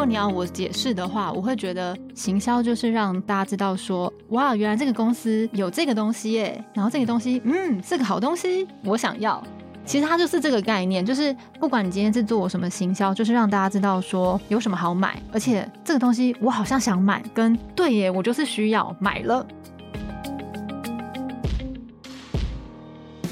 [0.00, 9.44] 如果你要我解释的话，我会觉得行销就是让大家知道说，哇，原来这个公司有这个东西耶，然后这个东西，嗯，是个好东西，我想要。
[9.84, 19.46] 其实它就是这个概念，就是不管你今天是做什么行销，就是让大家知道说有什么好买，而且这个东西我好像想买，跟对耶，我就是需要买了。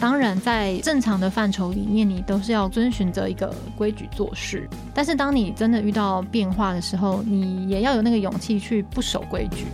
[0.00, 4.68] 当然，在正常的范畴里面，你都是要遵循着一个规矩做事。
[4.95, 9.66] 但是，当你真的遇到变化的时候，你也要有那个勇气去不守规矩。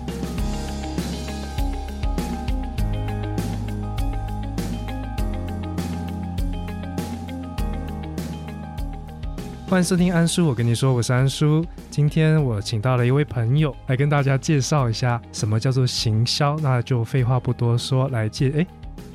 [9.68, 11.62] 欢迎收听安叔，我跟你说，我是安叔。
[11.90, 16.56] 今天我请到了一位朋友来跟大家介绍一下什么叫做行销。
[16.60, 18.66] 那就废话不多说，来介哎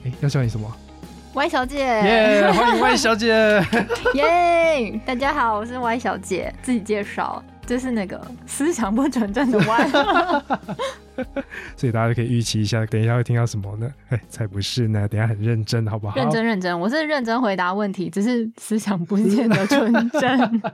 [0.05, 0.71] 哎，要叫你什么
[1.33, 2.51] ？Y 小姐，耶！
[2.51, 3.63] 欢迎 Y 小姐，
[4.15, 4.99] 耶！
[5.05, 9.89] 大家好，我是 Y 小姐，自己介绍，这是那个思想不纯正的 Y，
[11.77, 13.89] 所以大家可以预期一下，等一下会听到什么呢？
[14.09, 16.15] 哎，才不是呢，等下很认真，好不好？
[16.15, 20.61] 认真认真，我是认真回答问题，只是思想不见得纯正。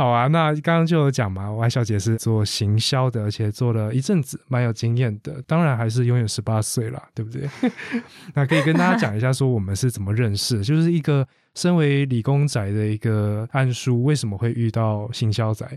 [0.00, 5.42] 好啊，那刚刚就有讲嘛，Y 小姐是做行销的，而且做了一阵子，蛮有经验的。
[5.46, 7.46] 当然还是拥有十八岁啦，对不对？
[8.32, 15.68] 那可以跟大家讲一下，说我们是怎么认识，就是一个身为理工仔的一个暗叔，为什么会遇到行销仔？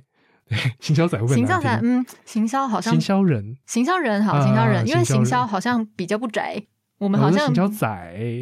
[0.79, 6.63] 行销仔会行销仔，嗯，行销好像行销人，行销人好，行销人，因为行销好像比较不宅。
[7.03, 7.87] 我们好像行销仔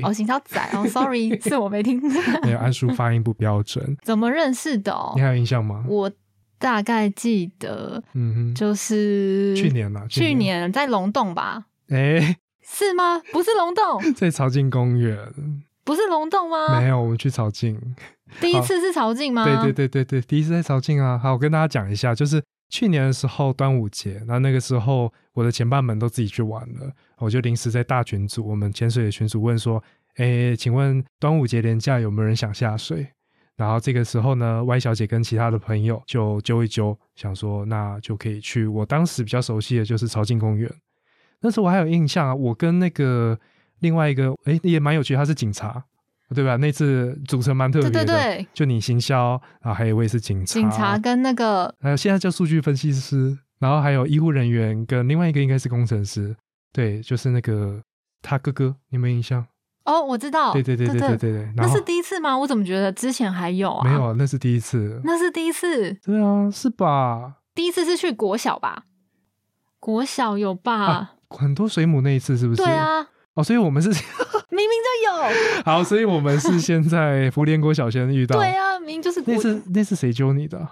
[0.04, 2.00] 哦，行销仔哦， sorry，是我没听。
[2.44, 3.98] 没有，安叔发音不标准。
[4.03, 4.94] 怎么认识的？
[5.16, 5.84] 你还有印象吗？
[5.88, 6.12] 我
[6.59, 11.66] 大概记得，嗯哼，就是去年了，去年在龙洞吧？
[11.90, 13.20] 哎，是吗？
[13.31, 15.18] 不是龙洞， 在朝境公园。
[15.84, 16.80] 不是龙洞吗？
[16.80, 17.80] 没有，我们去朝境。
[18.40, 19.44] 第一次是朝境吗？
[19.44, 21.18] 对对对对对，第一次在朝境啊。
[21.18, 22.41] 好，我跟大家讲一下，就是。
[22.74, 26.90] 去年的时候，端午节，那那个时候我的前半们都自己去玩了，
[27.22, 29.82] 我就临时在大群组，我们潜水的群组问说
[30.18, 33.08] ：“哎，请问端午节连假有没有人想下水？”
[33.56, 38.66] 然后这个时候呢，Y 小姐跟其他的朋友就揪一揪，想说那就可以去。
[38.66, 40.70] 我当时比较熟悉的就是朝境公园，
[41.42, 43.40] 那时候我还有印象啊，我跟那个
[43.80, 45.86] 另外一个，哎，也蛮有趣，他是警察。
[46.34, 46.56] 对吧？
[46.56, 56.34] 那次组成蛮特别的，对对对，就你行销，然后还有一位是警察，警察跟那个，还有现在叫数据分析师，然后还有医护人员跟另外一个应该是工程师，
[56.74, 57.82] 对，就是那个
[58.22, 59.46] 他哥哥，你有没有印象？
[59.84, 62.38] 哦，我知道，对对对对对对对，那是第一次吗？
[62.38, 63.84] 我怎么觉得之前还有啊？
[63.84, 67.38] 没有，那是第一次，那是第一次，对啊，是吧？
[67.56, 68.84] 第一次是去国小吧？
[69.80, 71.14] 国小有吧？
[71.30, 72.64] 很多水母那一次是不是？
[72.64, 73.08] 对啊。
[73.34, 73.90] 哦，所以我们是
[74.52, 78.38] 明明就有 好，所以我们是先在福联国小先遇到。
[78.40, 80.68] 对啊，明明就是那是那是谁揪你的？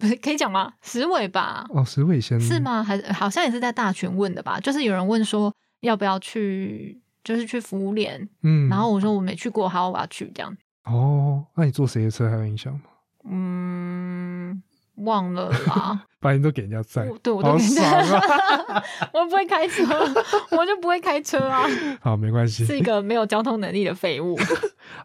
[0.00, 0.72] 石 可以讲吗？
[0.82, 1.64] 石尾吧？
[1.70, 2.82] 哦，石尾先是吗？
[2.82, 4.58] 还是好像也是在大群问的吧？
[4.60, 10.56] 就是有人问说要不要去，就是去福联，嗯，然后我说我没去过，好，我要去这样。
[10.84, 12.80] 哦，那你坐谁的车还有印象吗？
[13.28, 14.62] 嗯。
[15.04, 18.02] 忘了啦， 把你都给人家载，对我都给人家，
[19.12, 19.84] 我不会开车，
[20.56, 21.64] 我就不会开车啊。
[22.00, 24.38] 好，没关系，是一个没有交通能力的废物。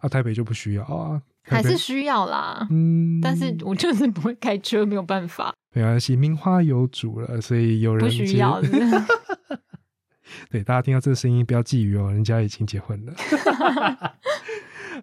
[0.01, 2.67] 啊，台北就不需要啊，还是需要啦。
[2.69, 5.53] 嗯，但是我就是不会开车，没有办法。
[5.73, 8.61] 没关系，名花有主了，所以有人不需要。
[10.49, 13.13] 对，大家听到这个声音不要觊觎哦，人家已经结婚了。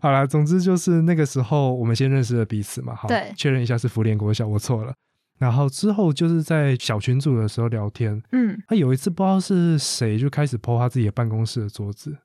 [0.00, 2.94] 好啦，总之就是那个时候，我们先认识了彼此嘛。
[2.94, 4.92] 好，确认一下是福联国小，我错了。
[5.38, 8.22] 然后之后就是在小群组的时候聊天。
[8.30, 12.16] 嗯，他有一次不知道是谁就开始剖他自己的办公室的桌子。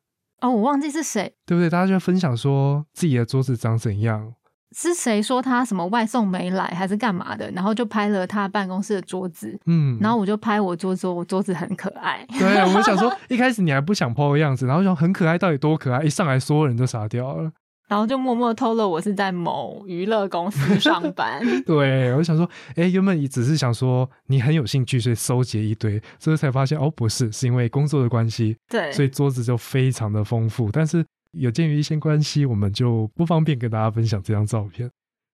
[0.41, 1.67] 哦，我忘记是谁，对不对？
[1.67, 4.35] 大家就分享说自己的桌子长怎样。
[4.75, 7.49] 是谁说他什么外送没来还是干嘛的？
[7.51, 9.57] 然后就拍了他办公室的桌子。
[9.65, 12.25] 嗯，然后我就拍我桌子，我桌子很可爱。
[12.37, 16.03] 对，我想说 一开始你还不想剖的样子，然后想很可爱，到底多可爱？
[16.03, 17.51] 一上来所有人都傻掉了。
[17.87, 21.41] 然后就默默透露我是在某娱乐公司上班。
[21.65, 22.45] 对，我想说，
[22.75, 28.57] 哎，原本你只是想说你很有兴趣，所以收集一堆，所以才发现哦，不是，是因为工作的关系。
[28.67, 30.69] 对，所以桌子就非常的丰富。
[30.69, 34.89] 但是有鉴于一些关系，我们就不方便跟大家分享这张照片。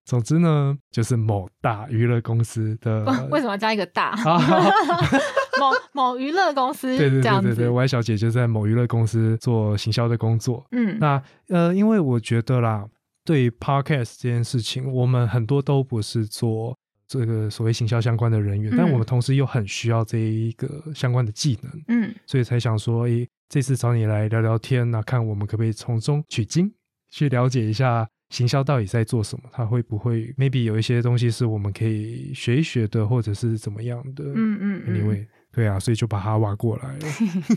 [0.06, 3.06] 总之呢，就是某大娱乐公司的。
[3.32, 4.14] 为什么要加一个大？
[5.60, 10.66] 某某娱乐公司，对对对对对，Y 小姐就在某娱乐公司做行销的工作。
[10.72, 12.86] 嗯，那呃，因为我觉得啦，
[13.24, 16.76] 对于 Podcast 这件事情，我们很多都不是做
[17.20, 21.72] 这个所谓行销相关的人员，但我们同时又很需要这一个相关的技能。
[21.88, 26.74] 嗯，所以才想说，诶，这次找你来聊聊天，那看我们可不可以从中取经，
[27.12, 28.08] 去了解一下。
[28.30, 29.44] 行销到底在做什么？
[29.52, 34.24] 他会不会 maybe 有一些东西是我们可以学一学的，或者是怎么样的？
[34.24, 37.06] 嗯嗯嗯，因为对啊，所以就把他挖过来了。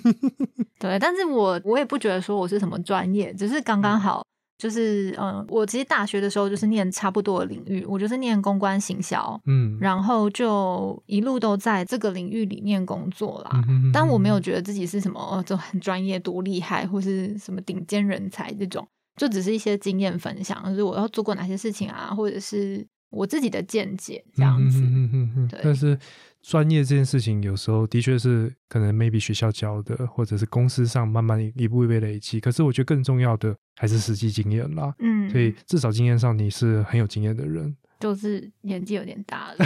[0.78, 4.22] 对，但是我我也不觉得说我是什么专业，只是刚刚好。
[4.58, 13.62] 就是嗯，我其实大学的时候就是念差不多的领域，我就是念公关行销，嗯，然后就一路都在这个领域里面工作啦。
[13.68, 18.86] 嗯但我没有觉得自己是什么哦，就很专业、多厉害，或是什么顶尖人才这种，
[19.16, 24.80] 就只是一些经验分享，就是我要做过哪些事情啊，或者是我自己的见解这样子。
[24.80, 25.98] 嗯嗯嗯对但是
[26.46, 32.38] 专业这件事情，有时候的确是可能 maybe 学校教的，或者是公司上慢慢一步一步累积。
[32.38, 34.94] 可是我觉得更重要的还是实际经验啦。
[35.00, 37.76] 嗯，所以至少经验上你是很有经验的人。
[37.98, 39.56] 就是年纪有点大了。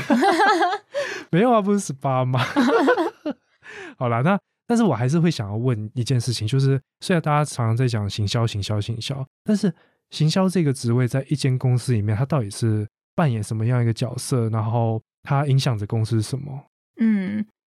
[1.30, 2.40] 没有啊，不是十八吗？
[3.98, 9.70] 好啦，那但是我还是会想要问一件事情，就是虽然大家常常在讲行销、行销、行销，但是
[10.08, 14.48] 行销这个职位在一间公司里面，它到底是扮演什么样一个角色？
[14.48, 16.58] 然后它影响着公司什么？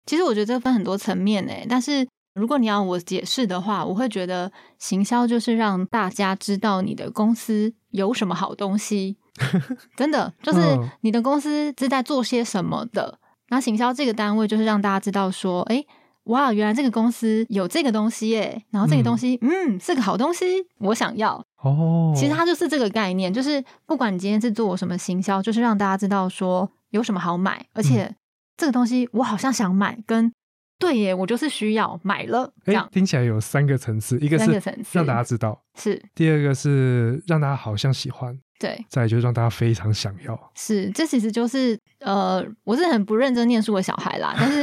[0.08, 9.18] 嗯，其实我觉得这分很多层面诶，但是如果你要我解释的话，我会觉得行销就是让大家知道你的公司有什么好东西，
[9.98, 13.20] 真的就是嗯你的公司是在做些什么的。
[13.50, 15.84] 那行销这个单位就是让大家知道说，哎，
[16.26, 20.46] 哇，原来这个公司有这个东西耶，然后这个东西，嗯，是个好东西，
[20.80, 21.44] 我想要。
[21.64, 28.16] 哦，其实它就是这个概念，就是不管你今天是做什么行销，就是让大家知道说有什么好买，而嗯且
[28.58, 30.34] 这个东西我好像想买，跟
[30.80, 34.52] 对耶，我就是需要买了这哎样，听起来有三个层次，一个是
[34.92, 36.02] 让大家知道，是。
[36.14, 40.52] 第二个是让大家好像喜欢，对，再来就是让大家非常想要。
[40.56, 44.62] 是这其实就是呃，我是很不认真念书的小孩啦，但是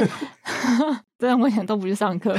[1.19, 2.37] 真的我以前都不去上课，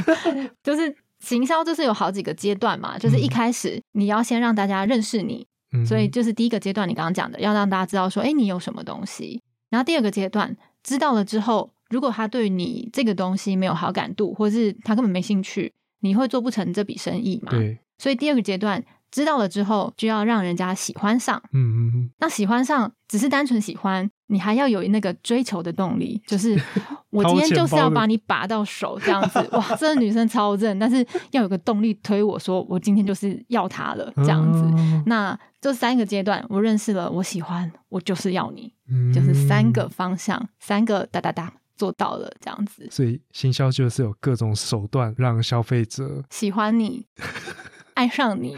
[0.63, 3.29] 就是行销就是有好几个阶段嘛，就是一嗯。
[3.29, 9.41] 开始你要先让大家认识你，嗯，所以就是第一个阶段，你刚刚讲的，要让大家知道说，哎，你有什么东西。
[9.69, 10.55] 然后第二个阶段，
[10.87, 17.51] 知道了之后，如果他对你这个东西没有好感度，或是他根本没兴趣，你会做不成这笔生意嘛？。
[17.51, 18.81] 对，所以第二个阶段，
[19.11, 21.43] 知道了之后，就要让人家喜欢上。
[21.51, 26.59] 嗯嗯嗯，那喜欢上只是单纯喜欢，你还要有那个追求的动力，就是
[27.09, 29.39] 我今天就是要把你拔到手这样子。
[29.53, 34.59] 哇，这个女生超正，但是要有个动力推我说，我今天就是要她了这样子。
[34.59, 42.87] 哦那这三个阶段，我认识了，我喜欢，我就是要你，嗯就是三个方向，三个哒哒哒做到了，这样子。
[42.91, 47.05] 所以行销就是有各种手段让消费者喜欢你，
[47.95, 48.55] 爱上你，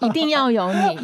[0.00, 0.98] 一定要有你，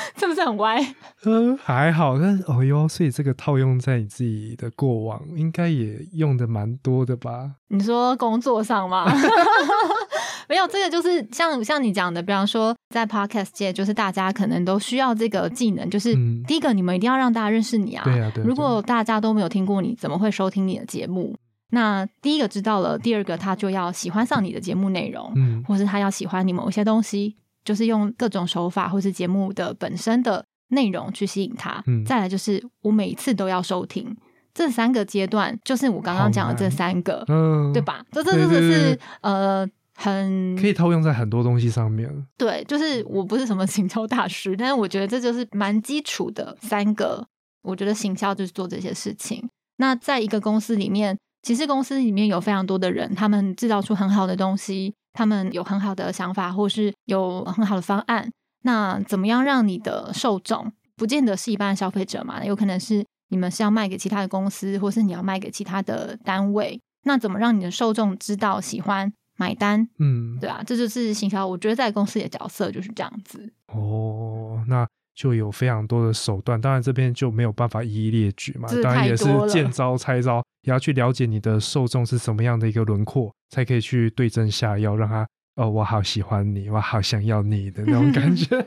[0.18, 0.94] 是不是很歪？
[1.24, 7.52] 嗯还好，但是哦哟，所以这个套用在你自己的过往，应该也用的蛮多的吧？
[7.68, 9.06] 你说工作上吗？
[10.48, 18.02] 没有，这个就是像像你讲的，比方说在 podcast 界，就是大家可能都需要这个技能，就是嗯第一个，你们一定要让大家认识你啊。
[18.04, 21.36] 对啊对啊如果大家都没有听过你，怎么会收听你的节目？
[21.70, 27.36] 那第一个知道了，第二个他就要喜欢上你的节目内容，嗯或是他要喜欢你某一些东西，
[27.68, 31.82] 就是用各种手法或是节目的本身的内容去吸引他。
[31.86, 34.16] 嗯再来就是我每一次都要收听，
[34.54, 37.82] 这三个阶段就是我刚刚讲的这三个，嗯，对？
[37.82, 38.02] 吧？
[38.10, 42.10] 这这这这是呃很可以套用在很多东西上面。
[42.38, 47.26] 对，就是我不是什么行销大师，但是我觉得这就是蛮基础的三个。
[47.62, 49.46] 我觉得行销就是做这些事情。
[49.76, 58.30] 那在一个公司里面，其实公司里面有非常多的人，他们制造出很好的东西，他们有很好的想法，或是有很好的方案。
[58.62, 62.44] 那怎么样让你的受众，不见得是一般的消费者嘛？
[62.44, 66.80] 有可能是你们是要卖给其他的公司，或是你要卖给其他的单位。
[67.04, 69.88] 那怎么让你的受众知道、喜欢、买单？
[69.98, 71.46] 嗯，对啊，这就是行销。
[71.46, 73.50] 我觉得在公司里的角色就是这样子。
[73.68, 88.66] 哦，那就有非常多的手段，当然这边就没有办法一一列举嘛这，当然也是见招拆招，也要去了解你的受众是什么样的一个轮廓，才可以去对症下药，让他哦，我好喜欢你，我好想要你的那种感觉。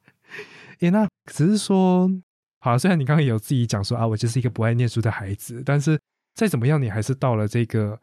[0.80, 2.10] 诶，那只是说，
[2.60, 5.98] 好，虽然你刚刚有自己讲说啊，我就是一个不爱念书的孩子，但是
[6.34, 8.00] 再怎么样，你还是到了这个。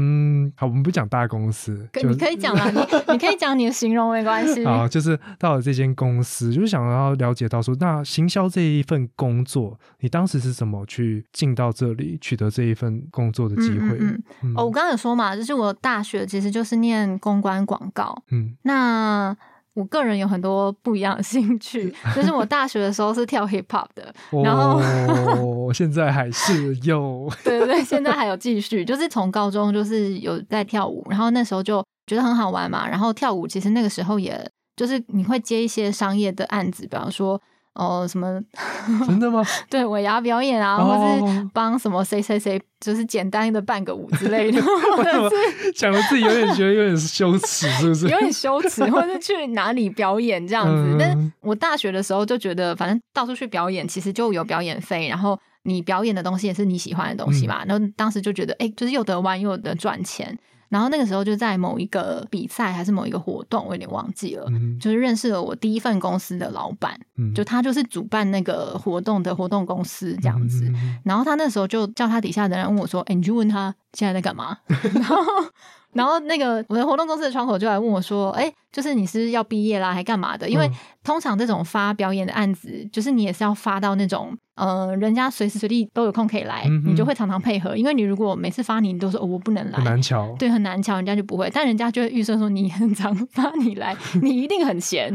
[0.00, 2.80] 嗯，好，我们不讲大公司，可你可以讲啊，你
[3.12, 4.64] 你可以讲你的形容没关系。
[4.66, 13.98] 好，就是到了这间公司，就是想要了解到说，那行销这一份工作，你当时是怎么去进到这里，取得这一份工作的机会？
[13.98, 18.16] 嗯嗯嗯哦，我刚刚有说嘛，就是我大学其实就是念公关广告。
[18.30, 19.36] 嗯那
[19.78, 24.12] 我个人有很多不一样的兴趣， 就是我大学的时候是跳 hip hop 的，
[24.44, 34.44] 然后哦，现在还是有， 对对对，现在还有继续，就是从高中就是有在跳舞，然后那时候就觉得很好玩嘛，然后跳舞其实那个时候也
[34.76, 37.40] 就是你会接一些商业的案子，比方说。
[37.78, 38.40] 哦，什么？
[39.06, 39.42] 真的吗？
[39.70, 44.60] 对，尾牙表演啊，或是帮什么谁谁谁，就是简单的伴个舞之类的，
[44.96, 48.08] 或者是讲的自己有点觉得有点羞耻，是不是？
[48.08, 50.96] 有点羞耻，或者是去哪里表演这样子。
[50.98, 57.64] 但我大学的时候就觉得，反正到处去表演，其实就有表演费，然后你表演的东西也是你喜欢的东西嘛。
[57.64, 60.36] 然后当时就觉得，哎，就是又得玩又得赚钱。
[60.68, 64.46] 然后那个时候就在某一个比赛还是某一个活动，我有点忘记了，
[64.80, 66.98] 就是认识了我第一份公司的老板，
[67.34, 70.70] 就他就是主办那个活动的活动公司这样子。
[71.04, 74.56] 然后他那时候就叫他底下的人问我说：“哎，你去问他现在在干嘛？”
[74.94, 75.16] 然后。
[75.94, 80.46] 然后那个我的活动公司的窗口就来问我说：“哎，就是你是要毕业啦，还干嘛的？
[80.48, 80.70] 因为
[81.02, 87.74] 通常这种发表演的案子，就是你也是要发到那种呃，人家随时随地都有空可以来，你就会常常配合。
[87.74, 91.50] 因为你如果每次发你，你都说哦我不能来，很难瞧，对，很难瞧，人家就不会。
[91.54, 95.12] 但人家就会预设说你很常发你来， 你一定很闲。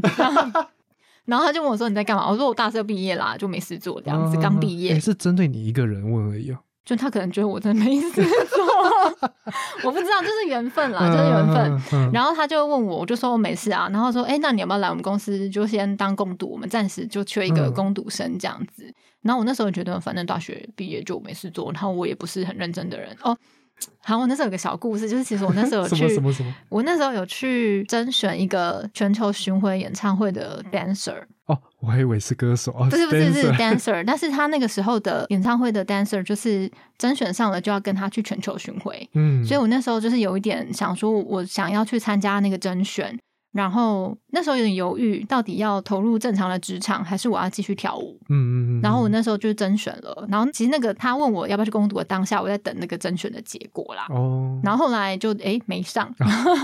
[1.26, 2.28] 然后他就问我说你在干嘛？
[2.28, 5.00] 我说我大四毕业啦，就没事做这样子，刚毕业。
[5.00, 8.63] 是针对你一个人问而已啊。”就他可能觉得我真的没事做，
[9.84, 12.12] 我不知道，就是缘分啦，就是缘分。
[12.12, 13.90] 然后他就问我，我就说我没事啊。
[13.92, 16.48] 然后说，哎，那你要不要来我们公司，就先当攻读？
[16.52, 18.94] 我们暂时就缺一个攻读生这样子。
[19.22, 23.38] 然后我那时候觉得，反正大学毕业就没事做，然后我也不是很认真的人哦。
[24.00, 31.24] 好，我那时候有个小故事，就是其实我那时候有去，什么什么，我那时候有去甄选一个全球巡回演唱会的 dancer。
[31.46, 43.18] 哦，我还以为是歌手，不是不是是 dancer，但是他那个时候的演唱会的 dancer 就是甄选上了就要跟他去全球巡回，嗯，所以我那时候就是有一点想说，我想要去参加那个甄选。
[43.54, 48.20] 然后那时候有点犹豫，到底要投入正常的职场，还是我要继续跳舞？
[48.30, 48.82] 嗯嗯嗯。
[48.82, 50.28] 然后我那时候就是甄选了。
[50.28, 54.08] 然后其实那个他问我要不要去攻读的当下，我在等那个甄选的结果啦。
[54.10, 54.60] 哦。
[54.64, 56.14] 然后后来就哎没上，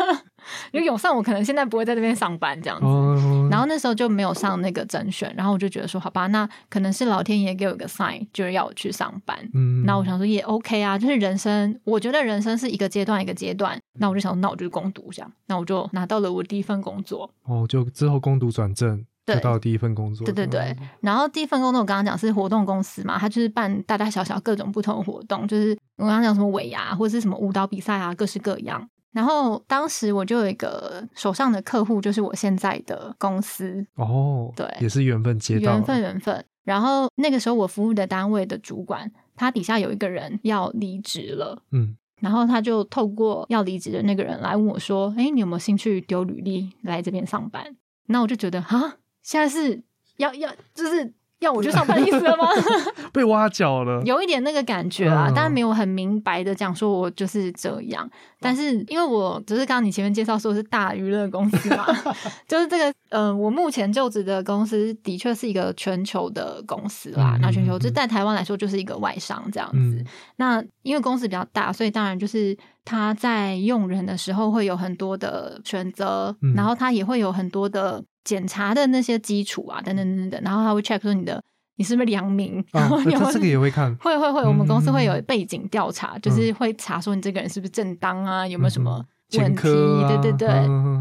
[0.71, 2.85] 因为永上我可能现在不会在这边上班这样子。
[2.85, 3.47] 哦。
[3.51, 9.37] 然后那时候就没有上那个甄选，然后我就觉得说好吧，那可能是老天爷给我一个 sign，就是要我去上班。
[9.53, 9.83] 嗯。
[9.85, 13.79] 那我想说也 OK 啊，就是人生，我觉得人生是一个阶段一个阶段。
[13.99, 16.79] 那我就想，那我就攻读这样，那我就拿到了我第一份。
[16.79, 20.23] 工作哦，就之后攻读转正，得到第一份工作。
[20.23, 28.87] 对对对，然后第一份工作我刚刚讲是活动公司嘛，他就是办大大小小各种不同的活动，就是我刚刚讲什么尾牙或者是什么舞蹈比赛啊，各式各样。
[29.11, 36.45] 然后当时我就有一个手上的客户，就是我现在的公司哦，对，也是缘分接到缘分缘分。
[36.63, 41.97] 然后那个时候我服务的单位的主管，他底下有一个人要离职了，嗯。
[42.19, 47.75] 然后他就透过要离职的那个人来问我说：“哎，你有没有兴趣丢履历来这边上班？”
[48.07, 49.81] 那我就觉得啊，现在是
[50.17, 51.13] 要要就是。
[51.39, 52.47] 要我去上班的意思了吗？
[53.13, 58.09] 被挖角了，有一点那个感觉啦，但是没有很明白的讲说我就是这样。
[58.41, 61.85] 但是因为我只是刚刚你前面介绍说是大娱乐公司嘛，
[62.47, 67.37] 就是这个呃，我目前就职的公司的确是一个全球的公司啦。
[67.41, 70.03] 那全球就在台湾来说就是一个外商这样子。
[70.37, 78.03] 那因为公司比较大，所以当然就是他在用人的时候会有很多的选择，然后他也会有很多的。
[78.23, 81.43] 检查的那些基础啊，等等等等，然后他会 check 说你的
[81.77, 89.03] 你是不是良民，然后他这个也会看，会会会，我们公司会有背景调查，就是会查说你这个人是不是正当啊，有没有什么
[89.37, 90.49] 问题，对对对。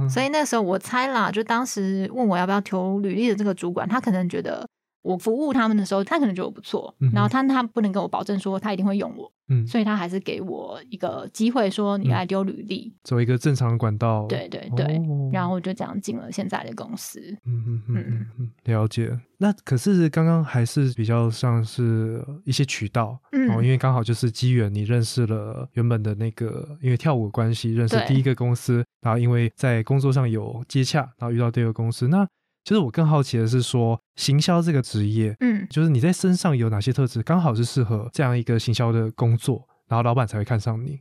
[0.08, 4.66] 所以那时候我猜啦，就当时问我要不要投履历的这个主管，他可能觉得
[5.02, 9.32] 我服务他们的时候，他可能觉得我不错，然后他他不能跟我保证说他一定会用我。
[9.50, 14.26] 嗯，所以他还是给我一个机会，说你来丢履历，走一个正常的管道。
[14.26, 15.00] 对对对，
[15.32, 17.18] 然后我就这样进了现在的公司。
[17.46, 19.18] 嗯嗯嗯嗯，了解。
[19.38, 32.28] 那可是刚刚还是比较像是一些渠道，嗯哦，因为刚好就是机缘，你认识了原本的那个，因为跳舞关系认识第一个公司，然后因为在工作上有接洽，然后遇到第二个公司，那。
[32.68, 41.00] 就是我更好奇的是说，行销这个职业，嗯，就是你在身上有哪些特质，刚好是适合这样一个行销的工作，然后老板才会看上你。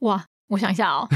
[0.00, 1.08] 哇，我想一下哦，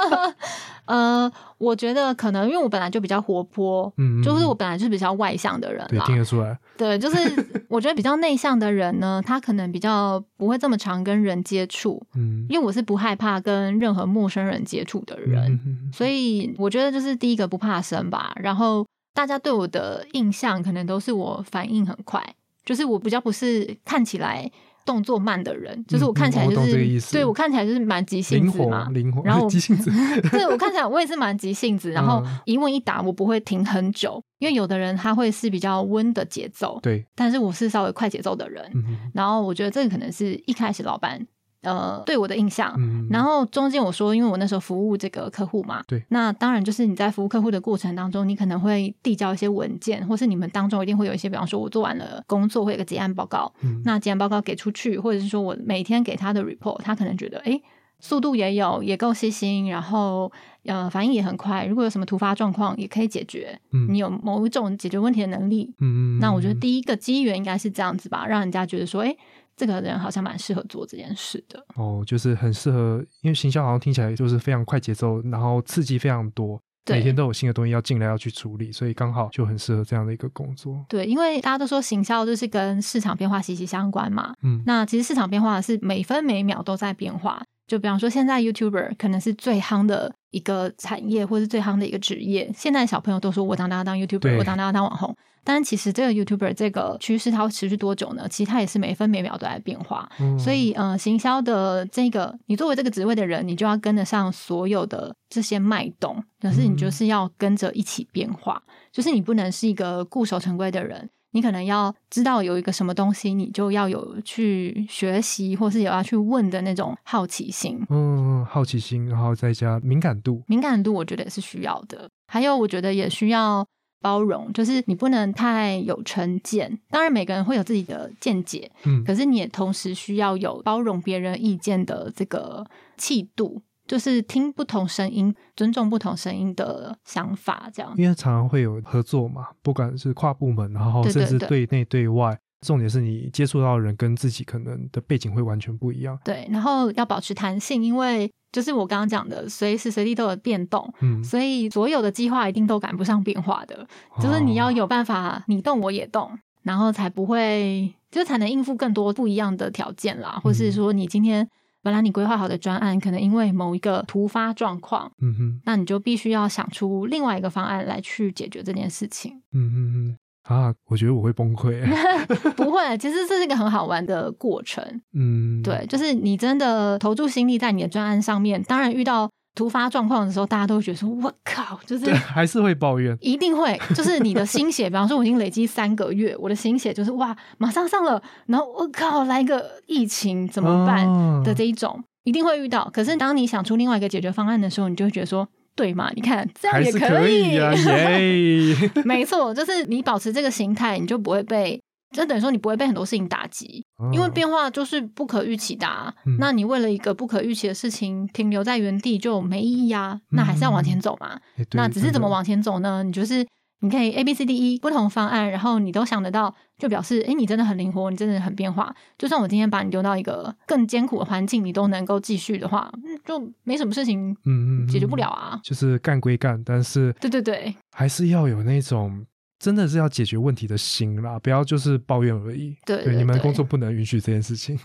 [0.88, 6.58] 呃，我觉得可能因为我本来就比较活泼，嗯，就是我本来就是比较外向的人，对，听得出来。
[6.78, 18.86] 对，就是我觉得比较内向的人呢，他可能比较不会这么常跟人接触，嗯，因为我是不害怕跟任何陌生人接触的人，所以我觉得就是第一个不怕生吧，然后。
[19.18, 22.24] 大家对我的印象可能都是我反应很快，
[22.64, 24.48] 就是我比较不是看起来
[24.86, 29.90] 动作慢的人，就是我看起来就是对我看起来就是蛮急性子嘛，灵活，然后 急性子，
[30.30, 38.70] 对我看起来我也是蛮急性子，然后一问一答我不会停很久，因为有的人他会是比较温的节奏，对，但是我是稍微快节奏的人，
[39.12, 41.26] 然后我觉得这个可能是一开始老板
[41.62, 42.74] 呃对我的印象。
[42.78, 57.62] 嗯，然后中间我说，因为我那时候服务这个客户嘛，对，那当然就是你在服务客户的过程当中，你可能会递交一些文件，或是你们当中一定会有一些，比方说我做完了工作会有个结案报告，嗯那结案报告给出去，或者是说我每天给他的 report，他可能觉得诶
[58.00, 60.30] 速度也有，也够细心，然后
[60.64, 69.18] 呃反应也很快，如果有什么突发状况也可以解决，嗯你有某一种解决问题的能力，嗯，那我觉得第一个机缘应该是这样子吧，让人家觉得说，诶
[69.58, 71.62] 这个人好像蛮适合做这件事的。
[71.74, 80.82] 哦，就是很适合，因为行销好像听起来就是非常快节奏，然后刺激非常多，每天都有新的东西要进来要去处理，所以刚好就很适合这样的一个工作。
[80.88, 84.32] 对，因为大家都说行销就是跟市场变化息息相关嘛。
[84.42, 87.42] 嗯那其实市场变化是每分每秒都在变化。
[87.66, 92.50] 就比方说，现在 YouTuber 可能是最夯的一个产业，或是最夯的一个职业。
[92.56, 95.14] 现在小朋友都说我长大家当 YouTuber，我长大家当网红。
[95.48, 98.28] 但其实这个 YouTuber 这个趋势它会持续多久呢？
[98.28, 100.06] 其实它也是每分每秒都在变化。
[100.20, 108.62] 嗯所以，呃，行销的这个，你作为这个职位的人，你就要跟得上所有的这些脉动，可是你就是要跟着一起变化，
[108.92, 117.80] 就是你不能是一个固守成规的人，你可能要知道有一个什么东西，你就要有去学习，或是有要去问的那种好奇心。
[117.88, 120.42] 嗯，好奇心，然后再加敏感度。
[120.46, 122.06] 敏感度，我觉得也是需要的。
[122.26, 123.66] 还有，我觉得也需要
[124.00, 126.78] 包容，就是你不能太有成见。
[126.90, 137.92] 当然，每个人会有自己的见解，嗯可是你也同时需要有包容别人意见的这个气度，就是听不同声音、尊重不同声音的想法，这样。
[137.96, 146.18] 因为常常会有合作嘛，不管是跨部门，然后甚至对对内对外，重点是你接触到的人跟自己可能的背景会完全不一样。
[146.24, 153.86] 对，然后要保持弹性，因为就是我刚刚讲的，随时随地都有变动，嗯，所以所有的计划一定都赶不上变化的。
[154.20, 161.48] 就是你要哦有办法，你动我也动，然后才不会，就才能应付更多不一样的条件啦，或是说你今天
[161.82, 169.40] 本来你规划好的专案，可能因为某一个突发状况，嗯哼，那你就必须要想出另外一个方案来去解决这件事情。
[169.52, 170.18] 嗯嗯嗯，
[170.48, 171.80] 啊，我觉得我会崩溃。
[172.56, 174.82] 不会，其实这是一个很好玩的过程。
[175.14, 183.16] 嗯，对，就是你真的投注心力在你的专案上面，当然遇到突发状况的时候，大家都会觉得说：“我靠！”就是对，还是会抱怨。
[183.20, 192.88] 一定会，就是你的心血， 比方说我已经累积三个月，我的心血就是哇，马上上了，然后我靠，来个疫情怎么办哦的这一种，一定会遇到。
[192.92, 195.46] 可是当你想出另外一个解决方案的时候，你就会觉得说，
[195.78, 196.10] 对嘛？
[196.16, 198.90] 你看这样也可以以啊， 耶！
[199.04, 206.12] 没错，就是你保持这个心态，你就不会被，就等于说你不会被很多事情打击，因为哦变化就是不可预期的、啊。
[206.26, 211.38] 嗯那你为了一个不可预期的事情停留在原地就没意义啊，那还是要往前走嘛。
[211.74, 213.04] 那只是怎么往前走呢？
[213.04, 213.46] 你就是
[213.80, 218.94] 你可以 A B C D E 不同方案，然后你都想得到，就表示诶你真的很灵活，你真的很变化。
[219.16, 225.60] 就算我今天把你丢到一个更艰苦的环境，你都能够继续的话，嗯就没什么事情嗯嗯解决不嗯了啊。
[225.62, 229.24] 就是干归干，但是对对对，还是要有那种
[229.60, 232.76] 真的是要解决问题的心啦，不要就是抱怨而已。
[232.84, 234.76] 对对对你们工作不能允许这件事情，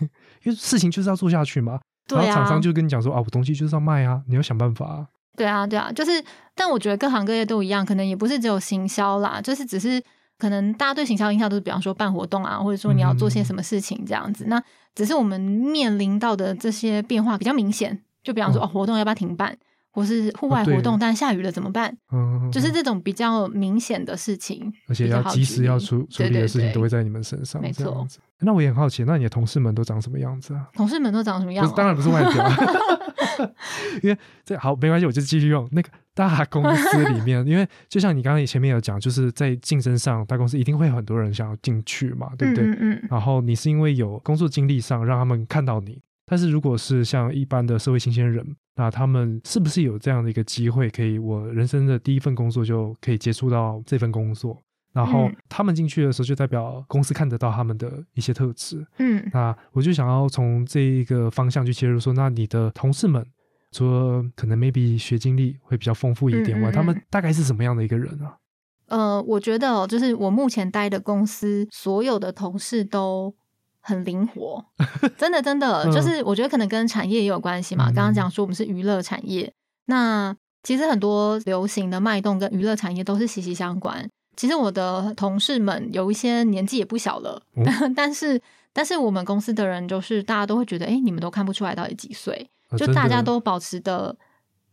[0.44, 1.80] 因为事情就是要做下去嘛。
[2.06, 5.06] 对啊然后厂商就跟你讲说啊，我东西就是要卖啊，你要想办法、啊。
[5.36, 6.22] 对啊，对啊，就是，
[6.54, 10.02] 但我觉得各行各业都一样，可能也不是只有行销啦，就是只是
[10.38, 14.44] 可能大家对行销印象都是，比方说办活动啊，或者说你要做些什么事情这样子。
[14.46, 14.62] 那
[14.94, 19.56] 只是我们面临到的这些变化比较明显，就比方说、哦哦，活动要不要停办，
[19.94, 21.96] 或是户外活动，但下雨了怎么办？
[22.12, 28.04] 嗯，就是这种比较明显的事情，而且要及时要处处理的事情都会在你们身上，没错。
[28.40, 30.68] 那我也很好奇，那你的同事们都长什么样子啊？
[30.74, 32.50] 同事们都长什么样、不是，当然不是外表，
[34.02, 42.64] 因为这好没关系，我就继续用那个大公司里面，因为就像你刚刚前面有讲，就是在竞争上，大公司一定会有很多人想要进去嘛，对不对？
[42.64, 48.44] 嗯嗯嗯，然后你是因为有工作经历上让他们看到你，但是如果是像一般的社会新鲜人，
[48.76, 54.60] 那他们是不是有这样的一个机会，可以我人生的第一份工作就可以接触到这份工作？
[54.92, 58.86] 然后嗯他们进去的时候，就代表公司看得到他们的一些特质。
[58.98, 63.24] 嗯那我就想要从这一个方向去切入，说，那你的同事们，
[63.72, 68.36] 除了可能 maybe 学经历会比较丰富一点外，嗯嗯嗯他们大概是什么样的一个人啊？
[68.86, 73.34] 呃，我觉得哦就是我目前待的公司，所有的同事都
[73.84, 74.64] 很灵活，
[75.18, 77.90] 真的真的，嗯就是我觉得可能跟产业也有关系嘛。
[77.90, 79.52] 嗯刚刚讲说我们是娱乐产业，
[79.86, 84.08] 那其实很多流行的脉动跟娱乐产业都是息息相关。
[84.36, 88.40] 其实我的同事们有一些年纪也不小了，哦 但是
[88.72, 94.16] 但是我们公司的人就是大家都会觉得，哎，你们都看不出来到底几岁，就大家都保持的。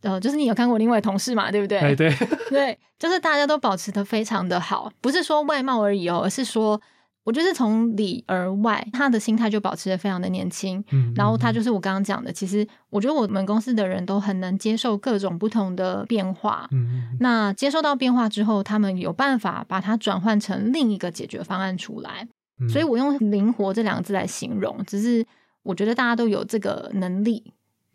[0.00, 1.78] 呃，就是你有看过另外同事嘛，对不对？
[1.78, 2.12] 哎对，
[2.50, 6.80] 对，就是大家都保持的非常的好，不是说外貌而已哦，而是说
[7.24, 10.82] 我觉得从里而外，他的心态就保持的非常的年轻。
[10.90, 16.68] 嗯，然后他就是我刚刚讲的，其实我觉得我们公司的人都很能接受各种不同的变化。
[16.72, 22.26] 嗯，嗯那接受到变化之后，他们有办法把它转换成另一个解决方案出来。
[22.60, 25.24] 嗯所以我用灵活这两个字来形容，只是
[25.62, 27.52] 我觉得大家都有这个能力。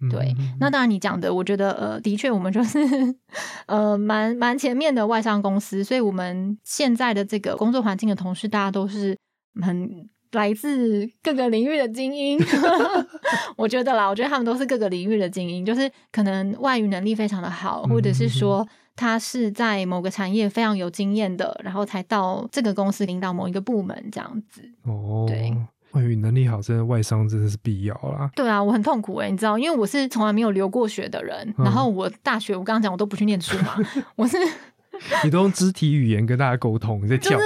[0.09, 2.79] 对，嗯那当然你讲的，我觉得呃，的确我们就是
[3.67, 9.17] 呃蛮蛮前面的外商公司，所以我们现在的这个工作环境的同事，大家都是
[9.61, 12.39] 很来自各个领域的精英。
[13.57, 18.67] 我觉得啦，我觉得他们都是各个领域的精英，就是可能外语能力非常的好，或者是说。
[18.99, 24.63] 他是在某个产业非常有经验的，然后才到这个公司领导某一个部门这样子。
[24.85, 25.55] 哦，对，
[25.97, 28.29] 外语能力好，真的外商真的是必要啦。
[28.35, 33.75] 对啊，我很痛苦诶、你知道，因为我是从来没有留过学的人，嗯然后我大学我刚刚讲我都不去念书嘛，
[34.15, 34.37] 我是
[35.23, 37.41] 你都用肢体语言跟大家沟通，你在跳舞。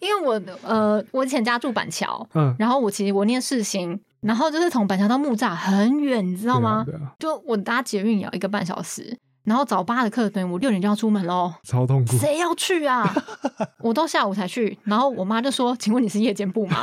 [0.00, 6.82] 因为我呃，我以前家住板桥， 嗯，然后我其实我念世新，然后就是从板桥到木栅很远，你知道吗？
[6.84, 11.52] 对啊，啊就我搭捷运也要一个半小时，然后早八的课程我六点就要出门喽。
[11.62, 12.16] 超痛苦。
[12.16, 13.12] 谁要去啊？
[13.80, 16.82] 我到下午才去，然后我妈就说：“请问你是夜间部吗？”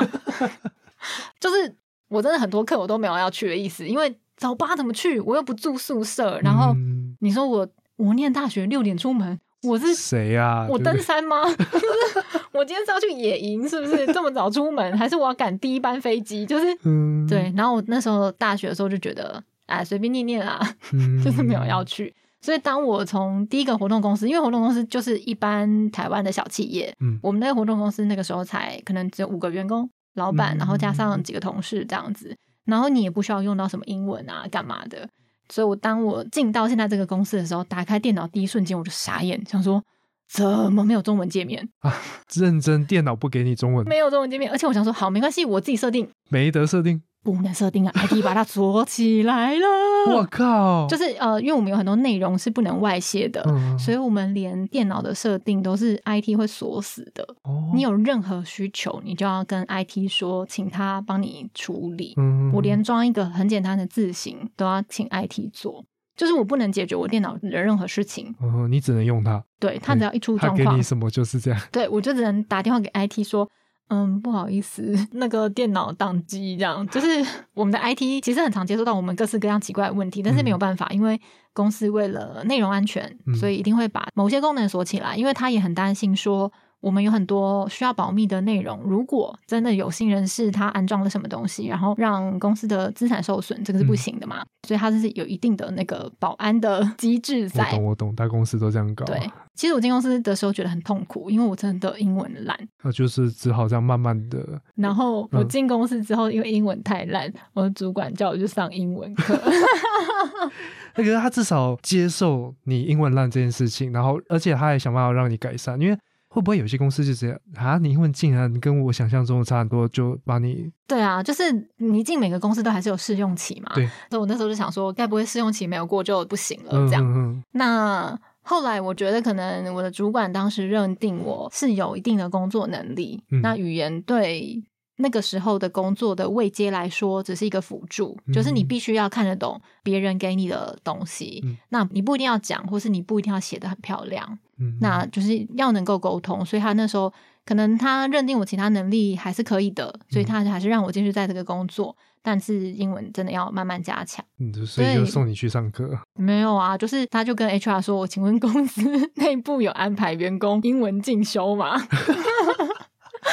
[1.40, 1.76] 就是
[2.08, 5.20] 我真的很多课我都没有要去的意思，因为早八怎么去？
[5.22, 6.40] 我又不住宿舍。
[6.42, 7.68] 然后嗯你说我
[7.98, 10.66] 我念大学六点出门，我是谁呀？
[10.70, 11.44] 我登山吗？
[11.46, 14.98] 就 是我今天是要去野营，是不是这么早出门？
[14.98, 16.46] 还是我要赶第一班飞机？
[16.46, 17.54] 就是嗯，对。
[17.56, 20.60] 然后我那时候大学的时候就觉得，哎，随便念念啊，
[20.94, 22.14] 嗯，就是没有要去。
[22.40, 35.10] 所以当我从第一个活动公司，因为活动公司就是一般台湾的小企业，嗯我们那个活动公司那个时候才可能只有五个员工，老板，嗯然后加上几个同事这样子，然后你也不需要用到什么英文啊，干嘛的。
[35.50, 39.82] 所以我当我进到现在这个公司的时候，打开电脑第一瞬间我就傻眼，想说
[40.30, 41.96] 怎么没有中文界面啊？
[42.34, 47.02] 认真，电脑不给你中文，没有中文界面，而且我想说好没关系，我自己设定，没得设定。
[47.24, 49.68] 不能设定啊， IT 把它锁起来了。
[50.16, 57.24] 我靠，就是呃，因为我们有很多内容是不能外泄的，嗯所以我们连电脑的设定都是 IT 会锁死的。
[57.44, 62.14] 哦你有任何需求，你就要跟 IT 说，请他帮你处理。
[62.18, 65.84] 嗯我连装一个很简单的字型都要请 IT 做，
[66.16, 68.34] 就是我不能解决我电脑的任何事情。
[68.42, 71.60] 嗯，你只能用它，对它只要一出状况它给你，什么就是这样。
[71.72, 73.50] 对我就只能打电话给 IT 说。
[73.90, 76.86] 嗯，不好意思， 那个电脑宕机，这样。
[76.90, 77.08] 就是
[77.54, 81.20] 我们的 IT 其实很常接触到我们各式各样奇怪的问题，但是没有办法，因为
[81.54, 83.34] 公司为了内容安全，嗯。
[83.36, 97.72] 所以一定会把某些功能锁起来，因为他也很担心说我们有很多需要保密的内容，如果真的有心人士他安装了什么东西，然后让公司的资产受损，这个是不行的嘛，所以它是有一定的那个保安的 机制在我。
[97.72, 99.06] 懂，我懂，大公司都这样搞。
[99.06, 99.20] 对，
[99.56, 102.58] 其实我进公司的时候觉得很痛苦，因为我真的英文烂。
[102.84, 104.62] 那就是只好这样慢慢的。
[104.76, 109.38] 然后我嗯进公司之后，因为英文太烂，我的主管叫我去上英文课。
[110.96, 115.98] 那个他至少接受你英文烂这件事情，然后而且他还想办法让你改善，因为
[116.38, 117.80] 会不会有些公司就这样啊？
[117.80, 121.44] 你英文竟然跟我想象中的差很多，就把你对啊，就是
[121.78, 123.72] 你进每个公司都还是有试用期嘛。
[123.74, 126.70] 对，所以我那时候就想说，该不会试用期没有过就不行了？
[126.74, 127.04] 嗯这样。
[127.04, 134.64] 嗯那后来我觉得可能我的主管当时认定我是有一定的工作能力，嗯那语言对
[134.98, 146.46] 那个时候的工作的位阶来说只是一个辅助，嗯就是你必须要看得懂别人给你的东西，嗯那你不一定要讲，或是你不一定要写的很漂亮，嗯，那就是要能够沟通。
[146.46, 147.12] 所以他那时候
[147.46, 154.24] 可能他认定我其他能力还是可以的，所以他还是让我继续在这个工作，但是英文真的要慢慢加强。
[154.40, 155.90] 嗯所以就送你去上课。
[156.16, 158.82] 没有啊，就是他就跟 HR 说：“我请问公司
[159.16, 161.76] 内部有安排员工英文进修吗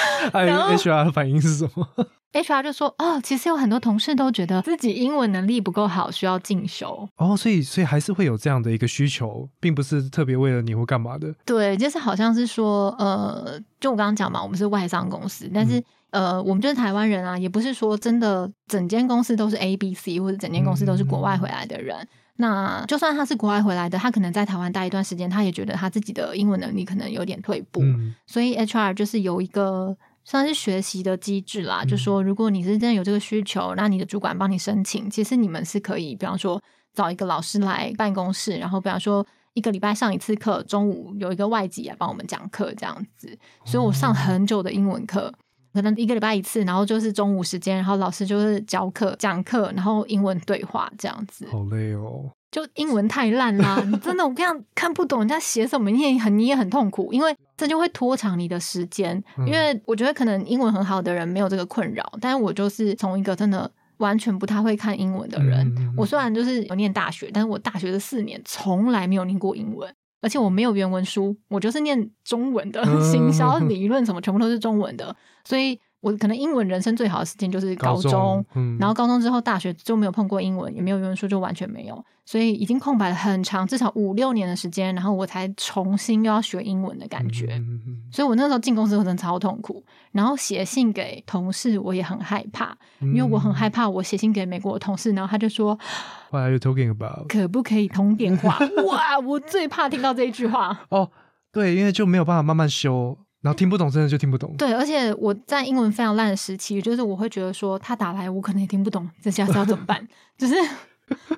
[0.32, 1.88] 哎然后，HR 的反应是什么
[2.32, 7.08] ？？”HR 就说：“哦，其实有很多同事都觉得自己英文能力不够好，需要进修。
[7.16, 11.32] 哦，所以所以还是会有这样的一个需求，并不是特别为了你或干嘛的。
[11.44, 21.96] 对，就是好像是说，呃，就我刚刚讲嘛，我们是外商公司，但是、呃，我们就是台湾人啊，也不是说真的整间公司都是 A、B、C，或者整间公司都是国外回来的人。
[22.36, 27.80] 那就算他是国外回来的，他可能在台湾待一段时间，他也觉得他自己的英文能力可能有点退步。
[27.82, 36.60] 嗯所以 HR 就是有一个算是学习的机制啦，嗯就说如果你是真的有这个需求，那你的主管帮你申请，其实你们是可以，比方说
[36.92, 43.38] 找一个老师来办公室，然后比方说一个礼拜上一次课，中午有一个外籍来帮我们讲课这样子。
[43.64, 45.32] 所以我上很久的英文课。
[45.74, 51.46] 可能一个礼拜一次，然后就是中午时间，然后老师就是教课、讲课，然后英文对话这样子。
[51.50, 52.30] 好累哦。
[52.52, 59.20] 就英文太烂啦， 你真的我跟你讲看不懂人家写什么，你也很你也很痛苦，因为这就会拖长你的时间。
[59.36, 65.68] 嗯因为我觉得可能英文很好的人没有这个困扰，但是我就是从一个真的完全不太会看英文的人。
[65.96, 69.92] 我虽然就是有念大学，但是我大学的四年从来没有念过英文。
[70.24, 73.02] 而且我没有原文书，我就是念中文的，嗯。
[73.12, 87.46] 行销理论什么全部都是中文的，所以我可能英文人生最好的时间就是高中，嗯，然后高中之后大学就没有碰过英文，也没有英文书，就完全没有，所以已经空白了很长，至少五六年的时间，然后我才重新又要学英文的感觉。
[87.56, 95.78] 嗯嗯嗯所以我那时候进公司真的超痛苦，然后写信给同事我也很害怕，嗯因为我很害怕我写信给美国的同事，然后他就说
[96.30, 97.26] What are you talking about？
[97.28, 98.58] 可不可以通电话？
[98.86, 100.86] 哇，我最怕听到这一句话。
[100.90, 101.10] 哦，
[101.50, 104.54] 对，因为就没有办法慢慢修，然后听不懂，真的就听不懂。
[104.56, 110.08] 对，而且我在英文非常烂的时期，就是我会觉得说他打来我可能也听不懂，这下是要怎么办？
[110.38, 110.54] 就是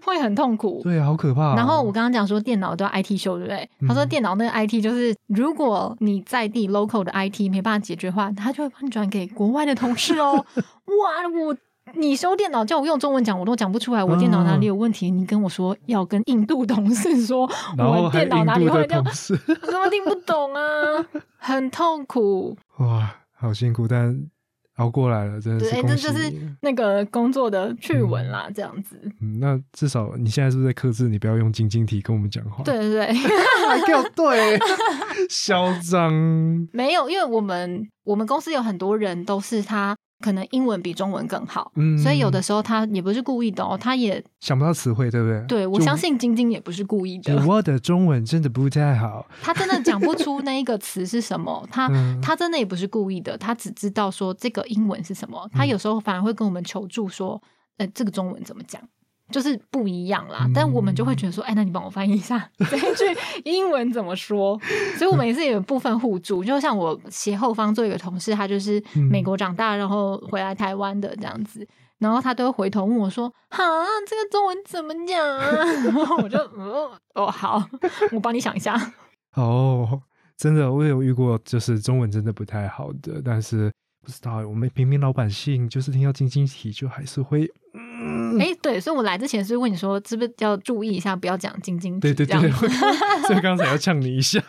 [0.04, 0.80] 会很痛苦。
[0.84, 1.54] 对，好可怕哦。
[1.56, 3.68] 然后我刚刚讲说电脑都要 IT 修，对不对？
[3.88, 10.32] 他说嗯电脑那个 IT 就是，如果你在地 local 的 IT 没办法解决的话，他就会帮你转给国外的同事哦。
[10.54, 11.56] 哇，我
[11.94, 15.10] 你修电脑叫我用中文讲，我都讲不出来，我电脑哪里有问题？
[15.10, 21.06] 你跟我说要跟印度同事说，我电脑哪里坏掉， 我根本听不懂啊，
[21.38, 22.56] 很痛苦。
[22.78, 24.28] 哇，好辛苦，但
[24.76, 26.32] 熬过来了，真的是恭喜这就是。
[26.60, 29.00] 那个工作的趣闻啦，这样子。
[29.20, 31.08] 嗯，那至少你现在是不是在克制？
[31.08, 32.64] 你不要用晶晶体跟我们讲话。
[32.64, 33.06] 对对对。
[33.68, 34.58] 还给我对，
[35.30, 36.12] 嚣张。
[36.72, 45.44] 没有，因为我们我们公司有很多人都是他可能英文比中文更好，嗯所以有的时候他也不是故意的哦，他也想不到词汇，对不对？
[45.46, 49.26] 对我相信晶晶也不是故意就的，我的中文真的不太好。
[49.42, 57.40] 他真的讲不出那一个词是什么， 他、嗯他真的也不是故意的，他只知道说这个英文是什么，他有时候反而会跟我们求助说，
[57.76, 58.80] 呃，这个中文怎么讲？
[59.30, 63.04] 就是不一样啦，嗯但我们就会觉得说，哎，那你帮我翻译一下 这一句
[63.44, 64.58] 英文怎么说？
[64.96, 66.44] 所以我们也是有部分互助。
[66.44, 71.66] 就像我斜后方做一个同事，他就是嗯美国长大，然后回来台湾的这样子，
[71.98, 73.64] 然后他都会回头问我说：“哈，
[74.06, 77.62] 这个中文怎么讲啊？” 然后我就哦哦好，
[78.12, 78.74] 我帮你想一下。
[79.34, 80.00] 哦，
[80.36, 87.50] 真的，我有遇过，就是中文真的不太好的，但是不知道我们平民老百姓，就是听到晶晶体就还是会，
[88.06, 92.50] 嗯，哎、对，所以我来之前是问你说，是不是要注意一下，不要讲晶晶体对对对，
[93.26, 94.40] 所以刚才要呛你一下。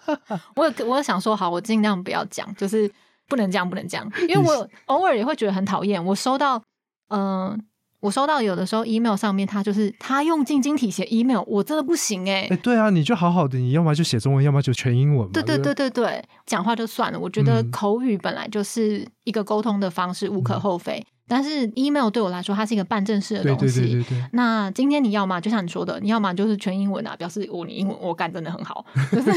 [0.54, 2.90] 我有我有想说，好，我尽量不要讲，就是
[3.28, 6.04] 不能这样，不能这样，因为我偶尔也会觉得很讨厌。
[6.04, 6.62] 我收到，
[7.08, 7.58] 嗯、
[8.00, 15.30] 我收到有的时候 email 上面，他就是他用晶晶体写 email，我真的不行哎、哎，对啊，你就好好的，你要么就写中文，要么就全英文嘛。
[15.32, 17.18] 对对不对对对，讲话就算了。
[17.18, 21.04] 我觉得嗯口语本来就是一个沟通的方式，无可厚非。
[21.28, 23.80] 但是 email 对我来说，它是一个半正式的对对东西。
[23.82, 29.30] 对对对，那今天你要么就像你说的，你要么就是全英文啊，表示我你英文我干真的很好，就 是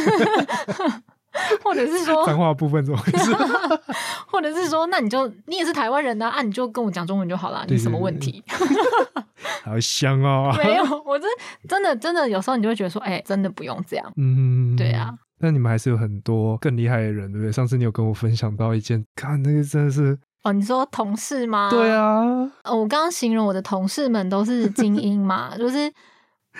[1.63, 3.31] 或者是说脏话部分怎么回事？
[4.27, 8.43] 或者是说，那你就你也是台湾人呐、啊，你就跟我讲中文就好了，对你什么问题？
[9.63, 10.53] 好香哦。
[10.57, 11.29] 没有，我真
[11.67, 14.13] 真的真的有时候你就会觉得说，哎、真的不用这样。
[14.17, 15.13] 嗯，对啊。
[15.39, 17.51] 那你们还是有很多更厉害的人，对不对？
[17.51, 21.69] 上次你有跟我分享到一件，看那个真的是，哦，你说同事吗？
[21.69, 22.21] 对啊，
[22.63, 25.91] 哦，我刚刚形容我的同事们都是精英嘛， 就是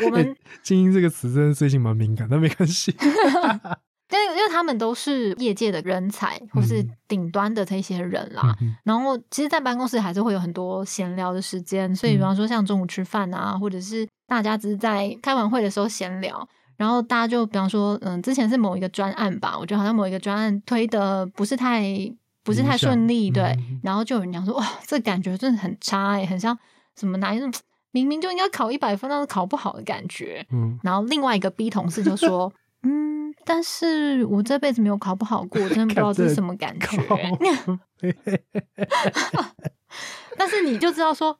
[0.06, 2.96] 我们，精英这个词真的最近蛮敏感，但没关系。
[4.12, 8.54] 因为因为他们都是业界的人才，或是嗯顶端的这些人啦。
[8.60, 21.82] 嗯然后，其实，在办公室还是会有很多闲聊的时间，所以，嗯比方说像中午吃饭啊，或者是大家只是在开完会的时候闲聊，然后大家就比方说，嗯，之前是某一个专案吧，我觉得好像某一个专案推的不是太
[22.44, 26.58] 不是太顺利，对，嗯然后就有人讲说，哇，这感觉真的很差哎、很像
[26.96, 27.52] 什么哪一种
[27.92, 30.46] 明明就应该考一百分，但是考不好的感觉。
[30.52, 32.52] 嗯，然后另外一个 B 同事就说。
[32.84, 36.98] 嗯，但是我这辈子没有考不好过，我真的不知道这是什么感觉。
[40.36, 41.38] 但是你就知道说，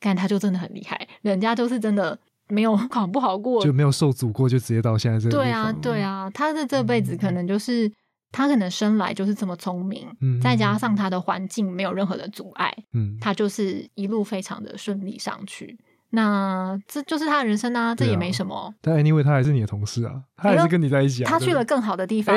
[0.00, 3.62] 看他就真的很厉害，人家就是真的没有考不好过。
[3.62, 7.88] 就没有受阻过，就直接到现在这个对啊，对，啊，他的这辈子可能就是
[8.32, 15.78] 他可能生来就是这么聪明，嗯再加上他的环境没有任何的阻碍，嗯，他就是一路非常的顺利上去。
[16.14, 18.74] 那这就是他的人生啊，这也没什么。
[18.80, 21.30] 但 anyway 他还是你的同事啊，他还是跟你在一起啊。
[21.30, 22.34] 他去了更好的地方。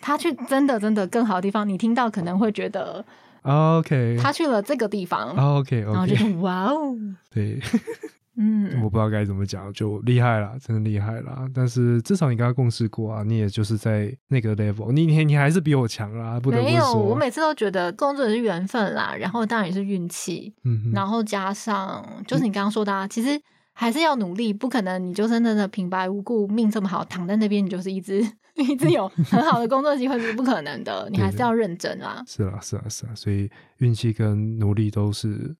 [0.00, 3.04] 他去真的真的更好的地方，你听到可能会觉得
[3.42, 6.94] 啊 OK，他去了这个地方，啊 OK 然后就得哇哦，
[7.30, 7.58] 对，
[8.36, 11.48] 嗯，我不知道该怎么讲，就厉害啦，真的厉害啦。
[11.54, 23.40] 但是至少你跟他共事过啊，你也就是在那个 level，你你你还是比我强啦，不得不没有，我每次都觉得工作也是缘分啦，然后当然也是运气，嗯，然后加上就是你刚刚说的、啊，其实
[23.72, 28.20] 还是要努力，不可能你就真的的平白无故命这么好躺在那边，你就是一直
[28.54, 32.22] 一直有很好的工作机会是不可能的，你 还是要认真啦。
[32.26, 35.54] 是啊，是啊，是啊，所以运气跟努力都是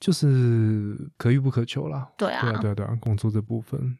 [0.00, 2.10] 就是可遇不可求啦。
[2.16, 3.98] 对啊，对啊，对啊，对啊，工作这部分。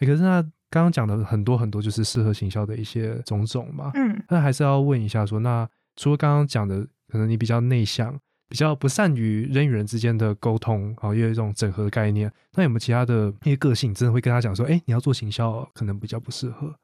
[0.00, 16.74] 欸可是那刚刚讲的很多很多就是适合行销的一些种种嘛，嗯那还是要问一下说，那除了刚刚讲的，可能你比较内向，比较不善于人与人之间的沟通，好，也有一种整合的概念，那有没有其他的一些个性，真的会跟他讲说，哎、你要做行销，可能比较不适合？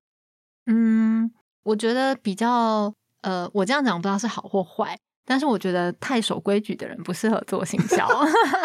[0.66, 1.32] 嗯，
[1.62, 8.08] 我觉得比较呃，我这样讲不知道是好或坏，但是我觉得太守规矩的人不适合做行销。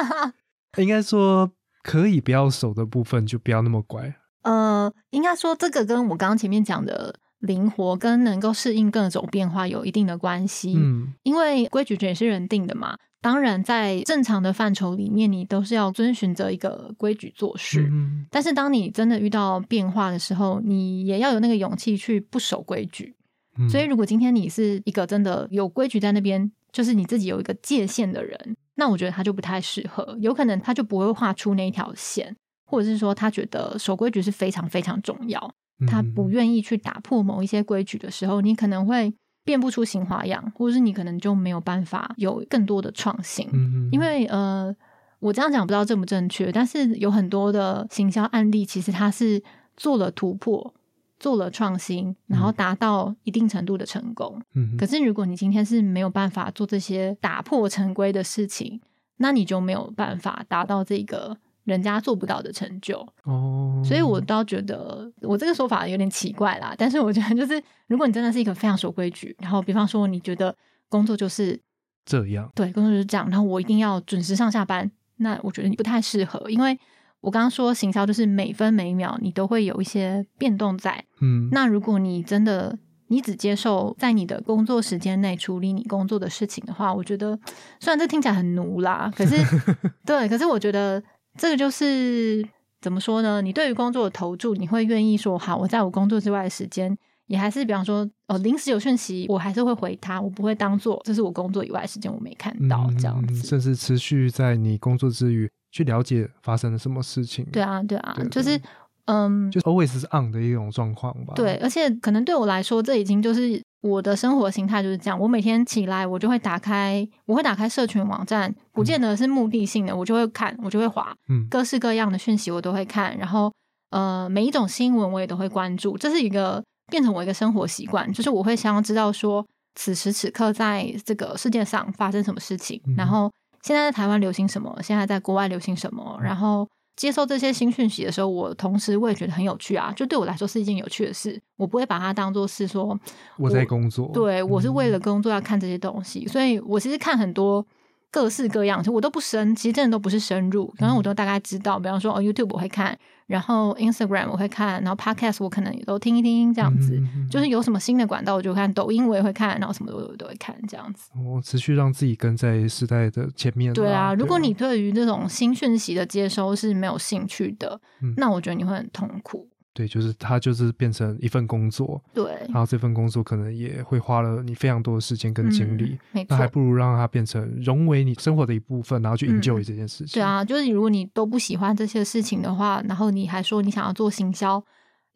[0.78, 1.52] 应该说
[1.84, 4.16] 可以不要守的部分就不要那么乖。
[4.44, 10.76] 呃，应该说这个跟我刚刚前面讲的灵活跟能够适应各种变化有一定的关系。
[10.78, 12.96] 嗯因为规矩也是人定的嘛。
[13.24, 17.88] 当然，在正常的范畴里面，你都是要遵循着一个规矩做事。
[17.92, 23.14] 嗯但是，当你真的遇到变化的时候，你也要有那个勇气去不守规矩。
[23.58, 30.18] 嗯所以，如果今天你是一个真的有规矩在那边，就是你自己有一个界限的人，那我觉得他就不太适合。
[30.20, 32.36] 有可能他就不会画出那一条线，
[32.66, 35.54] 或者是说他觉得守规矩是非常非常重要，
[35.88, 43.48] 他不嗯愿意去打破某一些规矩的时候，你可能会变不出新花样，或者是你可能就没有办法有更多的创新。
[43.52, 44.74] 嗯因为呃，
[45.20, 49.44] 我这样讲不知道正不正确，但是有很多的行销案例，其实它是
[49.76, 50.74] 做了突破、
[51.22, 54.42] 做了创新，然后达到一定程度的成功。
[54.56, 58.82] 嗯可是如果你今天是没有办法做这些打破常规的事情，
[59.18, 62.98] 那你就没有办法达到这个人家做不到的成就。
[63.24, 70.56] 哦，所以我倒觉得我这个说法有点奇怪啦，但是我觉得就是，如果你真的是一个非常守规矩，然后比方说你觉得
[70.90, 71.62] 工作就是
[72.04, 76.76] 这样，对工作就是这样，然后我一定要准时上下班，那我觉得你不太适合，因为
[77.22, 87.38] 我刚刚说行销就是每分每秒你都会有一些变动在，嗯，那如果你真的你只接受在你的工作时间内处理你工作的事情的话，我觉得
[87.80, 89.36] 虽然这听起来很奴啦，可是
[90.06, 91.02] 对，可是我觉得
[91.38, 92.44] 这个就是
[92.82, 93.42] 怎么说呢？
[93.42, 103.48] 你对于工作的投注，你会愿意说好，我在我工作之外的时间，也还是比方说哦，临时有讯息，我还是会回他，我不会当做这是我工作以外的时间我没看到、这样嗯子。
[103.48, 107.46] 甚至持续在你工作之余去了解发生了什么事情。
[107.52, 108.60] 对啊，对啊，对就是
[109.06, 111.34] 嗯，就 always 是 on 的一种状况吧。
[111.36, 115.20] 对，，而且可能对我来说，这已经就是我的生活形态就是这样。
[115.20, 123.18] 我每天起来，我就会打开，我会打开社群网站，不见得是目的性的，我就会看，我就会滑嗯各式各样的讯息，我都会看。
[123.18, 123.52] 然后
[123.90, 133.32] 呃，每一种新闻我也都会关注，这是一个变成我一个生活习惯，就是我会想要知道说此时此刻在这个世界上发生什么事情，嗯然后
[133.64, 136.68] 现在在台湾流行什么，现在在国外流行什么，然后。
[136.98, 143.00] 接受这些新讯息的时候，我同时我也觉得很有趣啊，就对我来说是一件有趣的事，我不会把它当做是说
[143.38, 144.12] 我在工作。
[144.14, 147.66] 对我是为了嗯工作要看这些东西，所以我其实看很多
[148.12, 152.96] 各式各样，就我都不深，其实真的都不是深入，然后我都大概知道，比方说哦 YouTube 我会看，
[153.28, 161.10] 然后 Instagram 我会看，然后 Podcast 我可能也都听一听这样子，嗯嗯嗯就是有什么新的管道我就看，抖音我也会看，然后什么的我都会看这样子。
[161.16, 163.76] 我持续让自己跟在时代的前面啦。
[163.76, 169.48] 对啊，如果你对于这种新讯息的接收是没有兴趣的，嗯那我觉得你会很痛苦。
[169.74, 176.52] 对，就是它就是变成一份工作，对，然后这份工作可能也会花了你非常多的时间跟精力，嗯那还。
[176.52, 180.16] 不如让它变成融为你生活的一部分，然后去嗯 enjoy 这件事情。
[180.16, 184.62] 对，啊，就是如果你都不喜欢这些事情的话，然后你还说你想要做行销，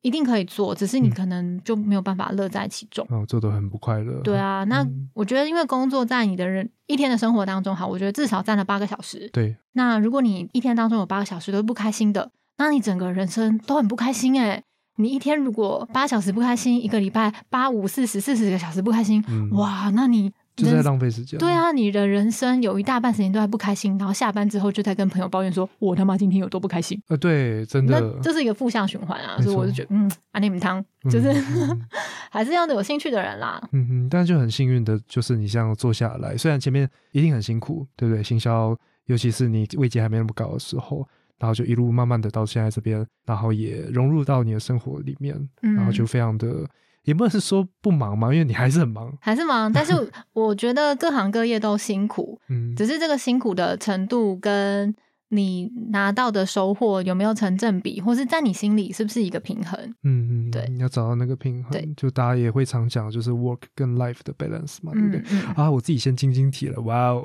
[0.01, 3.05] 一定可以做，只是你嗯可能就没有办法乐在其中。
[3.09, 4.21] 嗯，做的很不快乐。
[4.21, 9.29] 对啊，那嗯我觉得，因为工作在你的人一天的生活当中，好，我觉得至少占了八个小时。
[9.33, 14.63] 对，那如果你一天当中有八个小时都是不开心的，那你整个人生都很不开心诶、
[14.97, 21.37] 你一天如果八小时不开心，一个礼拜八五四十四十个小时不开心，嗯，哇，那你就是在浪费时间。
[21.37, 26.97] 对，啊，你的人生有一大半时间都在不开心，然后下班之后就在跟朋友抱怨说：“我他妈今天有多不开心。
[27.09, 31.29] 呃，对，真”那的，这是一个负向循环啊，所以我就觉得，嗯，阿内姆汤就是、
[32.31, 33.61] 还是要有兴趣的人啦。
[33.73, 38.23] 嗯嗯，但就很幸运的，就是你这样做下来，虽然前面一定很辛苦，对不对？
[38.23, 38.73] 行销，
[39.07, 41.05] 尤其是你位阶还没那么高的时候，
[41.39, 46.67] 然后就一路慢慢的到现在这边，然后也融入到你的生活里面，嗯，然后就非常的，
[47.03, 49.93] 也不能是说不忙嘛，因为你还是很忙，还是忙， 但是
[50.33, 54.95] 我觉得各行各业都辛苦，嗯，只是这个辛苦的程度跟
[55.29, 59.77] 你拿到的收获有没有成正比，或是在你心里是不是一个平衡？
[60.03, 65.19] 嗯嗯，对你要找到那个平对衡，就大家也会常讲，就是 work 跟 life 的 balance 嘛，对不对？
[65.19, 67.23] 嗯嗯，啊，我自己先晶晶体了，哇哦！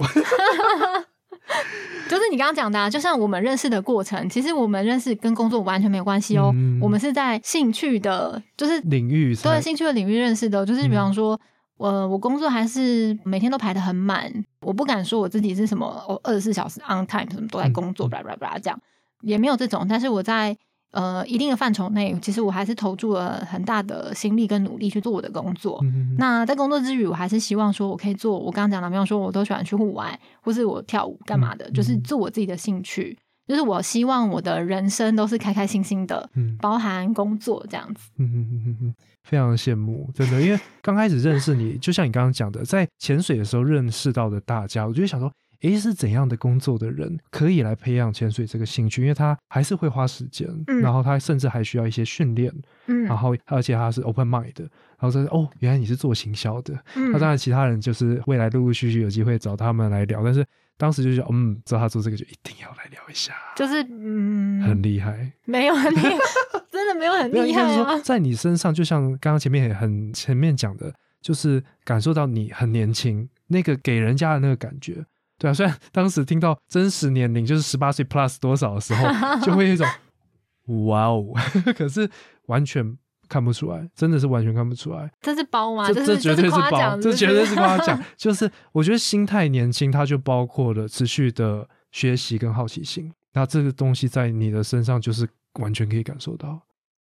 [2.11, 6.51] 就是你刚刚讲的、啊，就像我们认识的过程，其实我们认识跟工作完全没有关系哦。
[6.55, 11.41] 嗯我们是在兴趣的，就是领域才对兴趣的领域认识的，就是比嗯方说。
[11.83, 14.31] 呃，我工作还是每天都排的很满，
[14.61, 18.79] 我不敢说我自己是什么我，二十四小时 on time 什么都在工作，嗯巴拉巴拉这样，
[19.23, 19.87] 也没有这种。
[19.89, 20.55] 但是我在
[20.93, 25.79] 呃一定的范畴内，其实我还是投注了很大的心力跟努力去做我的工作。
[25.83, 33.17] 嗯那在工作之余，我还是希望说我可以做我刚刚讲的，比方说我都喜欢去户外，或是我跳舞干嘛的，嗯就是做我自己的兴趣。
[33.47, 38.09] 就是我希望我的人生都是开开心心的，嗯包含工作这样子。
[38.19, 45.29] 嗯嗯嗯嗯嗯，非常羡慕，真的，因为刚开始认识你，就像你刚刚讲的，在潜水的时候认识到的大家，我就会想说，
[45.63, 49.03] 诶，是怎样的工作的人可以来培养潜水这个兴趣？
[49.03, 52.53] 因为他还是会花时间，嗯然后他甚至还需要一些训练，
[52.87, 54.65] 嗯然后而且他是 open mind 的，
[54.99, 60.45] 然后说哦，原来你是做行销的，嗯那当然其他人就是未来陆陆续续有机会找他们来聊，但是
[60.79, 65.31] 当时就觉得，嗯，知道他做这个就一定要来聊一下，就是嗯，很厉害。
[65.45, 66.17] 没有很厉害，
[66.73, 67.99] 真的没有很厉害啊。
[67.99, 75.05] 在你身上，就像刚刚前面也很前面讲的，就是感受到你很年轻，那个给人家的那个感觉。
[75.41, 79.09] 对啊，虽然当时听到真实年龄就是十八岁 plus 多少的时候，
[79.41, 79.87] 就会有一种
[80.87, 81.25] 哇哦，
[81.75, 82.09] 可是
[82.47, 85.11] 完全看不出来，真的是完全看不出来。
[85.23, 85.87] 这是包吗？
[85.91, 88.05] 这这绝对是包，这绝对是夸奖是。
[88.19, 93.11] 就是我觉得心态年轻，它就包括了持续的学习跟好奇心。
[93.33, 95.27] 那这个东西在你的身上就是
[95.61, 96.61] 完全可以感受到。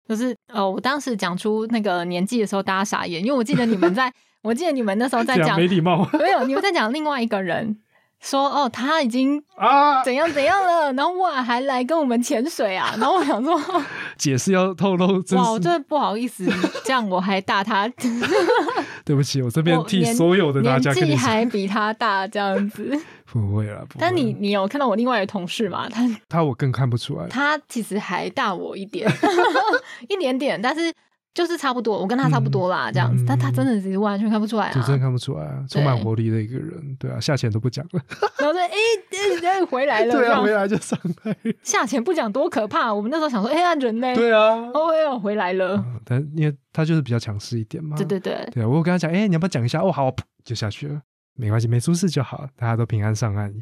[0.08, 7.78] 就是哦，我当时讲出那个年纪的时候，大家傻眼，因为我记得你们在，我记得你们那时候在讲没礼貌没有，你们在讲另外一个人，
[8.22, 10.04] 说哦，他已经啊！
[10.04, 13.60] 怎样怎样了， 然后哇还来跟我们潜水啊，然后我想说，
[14.18, 16.46] 解释要透露真哇，我真的不好意思，
[16.84, 17.88] 这样我还大他，
[19.06, 23.00] 对不起，我这边替所有的大年纪家跟你说，还比他大这样子。
[23.30, 25.88] 不会啦，不会但你你有看到我另外的同事吗？
[25.90, 29.06] 他他我更看不出来，他其实还大我一点，
[30.08, 30.92] 一点点，但是
[31.38, 33.24] 就是差不多，我跟他差不多啦，这样子。
[33.24, 34.74] 嗯但他真的是完全看不出来啊。
[34.74, 38.02] 就真的看不出来啊，充满活力的一个人，对啊，下潜都不讲了，
[38.42, 42.92] 然后说：“哎、哎、哎回来了。”对啊，回来就上来，下潜不讲多可怕。
[42.92, 45.76] 我们那时候想说：“哎、呀，人呢？”对啊，哦，哎呦，回来了。
[45.78, 49.80] 嗯但因为他就是比较强势一点嘛，对对对，对啊，我有跟他讲，哎，你要不要讲一下？
[49.84, 50.12] 哦，好，
[50.44, 51.00] 就下去了，
[51.36, 53.54] 没关系，没出事就好，大家都平安上岸。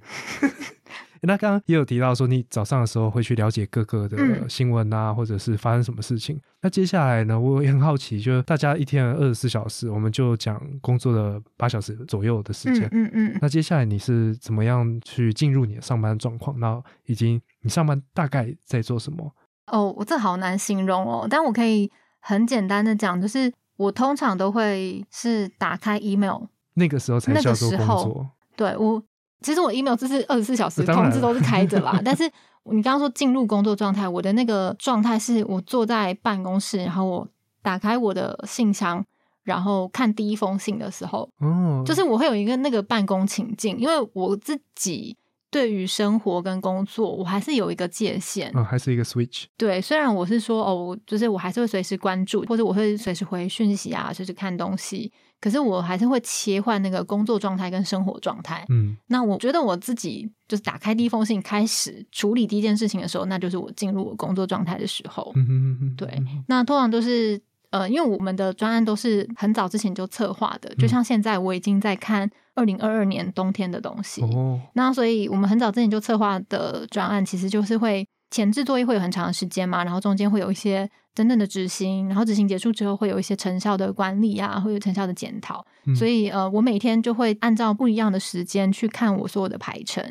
[1.26, 6.40] 那刚刚也有提到说，你早上的时候会去了解各个的嗯新闻啊，或者是发生什么事情。
[6.62, 13.06] 那接下来呢，我也很好奇，就是大家一天二十四小时，我们就讲工作的八小时左右的时间嗯。
[13.06, 13.40] 嗯嗯。
[13.42, 16.60] 那接下来你是怎么样去进入你的上班状况？
[16.60, 19.32] 然后以及你上班大概在做什么？
[19.68, 26.44] 哦，我这好难形容哦，但我可以很简单的讲，就是我通常都会是打开 email，
[26.76, 28.30] 那个时候才那个需要做工作。
[28.56, 29.04] 对我，
[29.46, 32.00] 其实我 email 就是二十四小时通知都是开着啦。
[32.04, 32.24] 但是
[32.64, 37.28] 你刚刚说进入工作状态，我的那个状态是我坐在办公室，然后我
[37.62, 39.06] 打开我的信箱，
[39.44, 45.16] 然后看第一封信的时候，哦，就是我会有一个那个办公情境，因为我自己
[45.52, 48.52] 对于生活跟工作，我还是有一个界限。
[48.56, 49.44] 嗯，还是一个 switch。
[49.56, 55.12] 对，虽然我是说哦，就是我还是会随时关注，或者我会随时回讯息啊，随时看东西，
[55.42, 58.66] 可是我还是会切换那个工作状态跟生活状态。
[58.70, 65.32] 嗯那我觉得我自己就是打开第一封信，开始处理第一件事情的时候，那就是我进入我工作状态的时候。
[65.36, 74.22] 嗯哼哼哼，对嗯那通常都是呃，因为我们的专案都是很早之前就策划的，就像现在我已经在看二零二二年冬天的东西。
[74.22, 85.66] 哦，那所以我们很早之前就策划的专案，其实就是会前置作业会有很长的时间嘛，然后中间会有一些真正的执行，然后执行结束之后会有一些成效的管理啊，会有成效的检讨。
[85.86, 90.04] 嗯所以呃，我每天就会按照不一样的时间去看我所有的排程。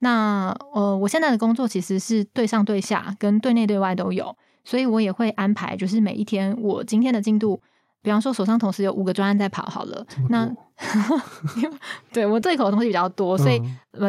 [0.00, 7.60] 那呃，我现在的工作其实是对上对下，跟对内对外都有，所以我也会安排，就是每一天我今天的进度。
[8.00, 10.48] 比方说，手上同时有五个专案在跑，好了，那
[12.12, 13.60] 对我对口的东西比较多，所以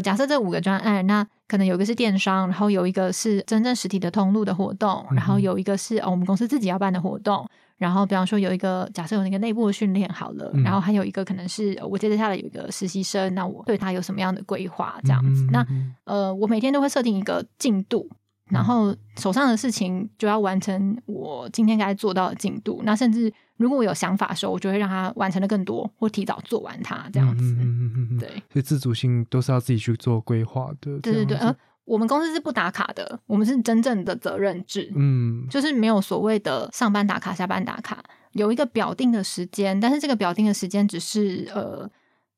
[0.03, 7.45] 假设这五个专案，那可能有一个是电商，然后有一个是真正实体的通路的活动，然后有一个是、哦、我们公司自己要办的活动，
[7.77, 15.47] 然后比方说有一个假设有那个内部的训练好了，嗯然后还有一个可能是呃我接着下来有一个实习生，那我对他有什么样的规划这样子？
[15.51, 15.65] 那
[16.03, 18.07] 呃，我每天都会设定一个进度。
[18.49, 27.43] 然后手上的事情就要完成我今天该做到的进度，那甚至如果我有想法的时候，我就会让他完成的更多，或提早做完它这样子。
[27.43, 30.99] 嗯嗯嗯嗯嗯，对，所以自主性都是要自己去做规划的。
[30.99, 41.89] 对对对，呃，我们公司是不打卡的，我们是真正的责任制，嗯就是没有所谓的上班打卡、下班打卡，有一个表定的时间，但是这个表定的时间只是呃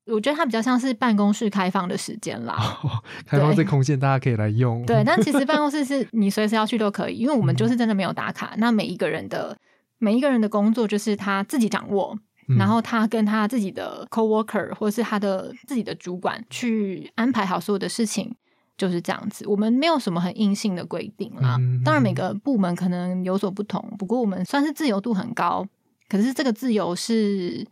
[0.06, 2.56] 我觉得它比较像是办公室开放的时间啦。
[3.24, 4.84] 开放这空间，大家可以来用。
[4.84, 8.54] 对，但其实办公室 是你随时要去都可以，因为我们就是真的没有打卡。
[8.58, 9.56] 那每一个人的
[9.98, 12.18] 每一个人的工作就是他自己掌握，
[12.58, 18.34] 然后他跟他自己的 coworker 或是他的自己的主管去安排好所有的事情，
[18.76, 19.46] 就是这样子。
[19.46, 21.56] 我们没有什么很硬性的规定啦。
[21.84, 25.64] 当然每个部门可能有所不同，不过我们算是自由度很高。
[26.08, 27.64] 可是这个自由是。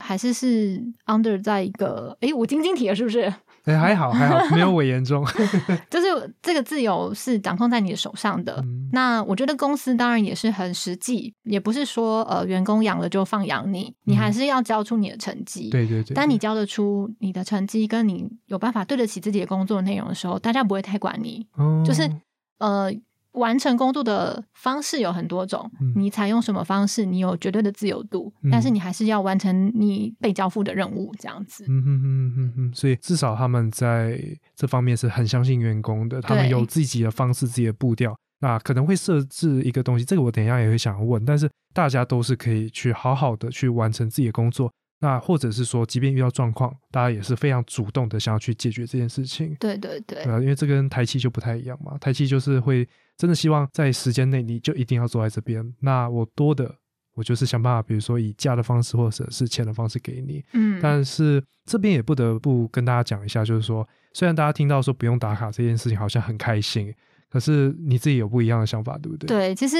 [0.00, 3.32] 还是是 under 在一个哎，我晶晶体了是不是？
[3.64, 5.22] 哎，还好还好，没有我严重。
[5.90, 8.64] 就是这个自由是掌控在你的手上的。
[8.90, 15.68] 那我觉得公司当然也是很实际，也不是说呃员工养了就放养你，你还是要交出你的成绩。
[15.68, 16.14] 对对对。
[16.14, 21.46] 当你交得出你的成绩，跟你有办法对得起自己的工作内容的时候，大家不会太管你。
[21.84, 22.10] 就是
[22.58, 22.90] 呃。
[23.32, 31.64] 完成工作的方式有很多种，你采用什么方式，你有绝对的自由度，但是你还是要完成你被交付的任务，这样子。
[31.68, 34.20] 嗯哼哼哼哼，所以至少他们在
[34.56, 38.16] 这方面是很相信员工的，他们有自己的方式、自己的步调。
[38.42, 44.72] 那可能会设置一个东西，这个我等一下也会想要问，但是大家都是可以去好好的去完成自己的工作。
[45.02, 49.56] 那或者是说，即便遇到状况，大家也是非常主动的想要去解决这件事情。
[49.58, 51.96] 对对对，对啊，因为这跟台气就不太一样嘛。
[51.98, 52.86] 台气就是会
[53.20, 55.62] 真的希望在时间内你就一定要坐在这边。
[55.80, 56.74] 那我多的，
[57.14, 60.42] 我就是想办法，比如说以价的方式或者是钱的方式给你。
[60.54, 60.80] 嗯。
[60.80, 66.90] 但是这边也不得不跟大家讲一下，就是说，虽然大家听到说不用打卡这件事情好像很开心，
[67.28, 69.26] 可是你自己有不一样的想法，对不对？
[69.28, 69.76] 对，其实，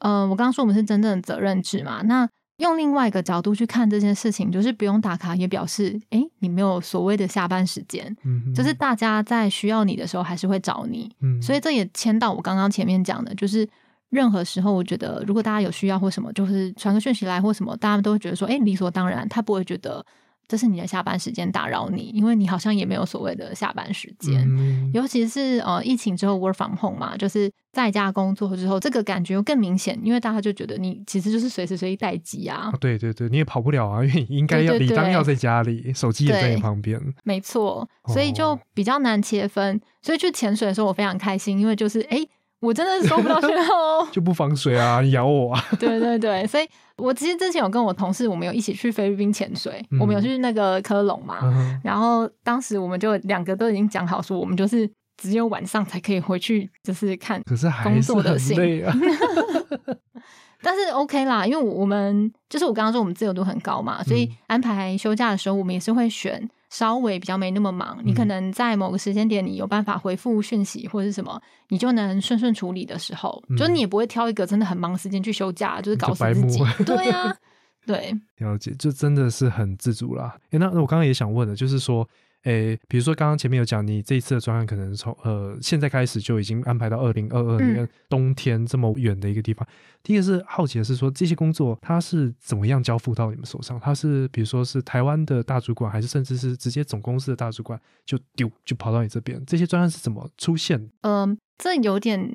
[0.00, 2.28] 嗯，我刚刚说我们是真正的责任制嘛，那。
[2.62, 13.68] 用另外一个角度去看这件事情，就是不用打卡，也表示哎，你没有所谓的下班时间，嗯就是大家在需要你的时候还是会找你，嗯所以这也牵到我刚刚前面讲的，就是
[14.08, 20.04] 任何时候，我觉得如果大家有需要或什么，就是传个讯息来或什么，大家都会觉得说，哎，理所当然，他不会觉得。
[20.52, 24.46] 这是你的下班时间打扰你，因为你好像也没有所谓的下班时间，
[24.92, 32.70] 尤其是呃疫情之后 work from home 嘛，就是在家工作之后，这个感觉又更明显，因为大家就觉得你其实就是随时随地待机啊。
[32.78, 37.00] 对对对，你也跑不了啊， 因为应该要理当要在家里，手机也在你旁边。
[37.24, 39.80] 没错，所以就比较难切分。
[40.02, 42.18] 所以去潜水的时候，我非常开心，因为就是哎。
[42.62, 45.64] 我真的是收不到讯号哦，就不防水啊，你咬我啊！
[45.80, 46.68] 对对对，所以
[47.02, 51.38] 我其实之前有跟我同事，我们有一起去菲律宾潜水，我们有去那个科隆嘛，
[51.82, 58.94] 然后当时我们就两个都已经讲好说，我们就是只有晚上才可以回去，就是看，可是工作的累啊。
[60.64, 66.48] 但是 OK 啦，因为我们就是我刚刚说我们自由度很高嘛，所以安排休假的时候，我们也是会选。
[66.72, 76.64] 稍微比较没那么忙，你可能在某个时间点，你有办法回复讯息或者是什么，你就能顺顺处理的时候，就是你也不会挑一个真的很忙时间去休假，就是搞死自己。
[76.84, 77.36] 对啊，
[77.86, 80.34] 对，了解，就真的是很自主啦。
[80.50, 82.08] 哎，那那我刚刚也想问的，就是说。
[82.42, 89.66] 诶，比如说刚刚前面有讲，你这一次的专案可能从呃现在开始就已经安排到二零二二年冬天这么远的一个地方。
[90.02, 93.78] 第一个是好奇的是说，这些工作它是怎么样交付到你们手上？
[93.78, 99.40] 它是比如说是台湾的大主管，还是甚至是直接总公司的大主管就丢就跑到你这边？
[99.46, 100.90] 这些专案是怎么出现？
[101.02, 102.28] 嗯，这有点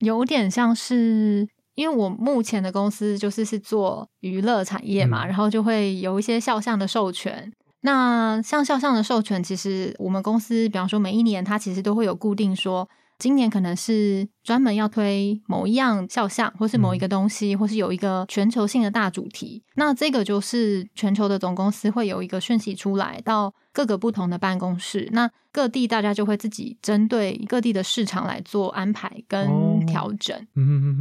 [0.00, 7.52] 有点像是，因为我目前的公司就是是做娱乐产业嘛，然后就会有一些肖像的授权。
[7.86, 19.62] 那像肖像的授权，其实我们公司，比方说每一年，它其实都会有固定说，今年可能是专门要推某一样肖像，或是某一个东西，或是有一个全球性的大主题。
[19.76, 30.36] 那这个就是全球的总公司会有一个讯息出来到各个不同的办公室，那各地大家就会自己针对各地的市场来做安排跟调整。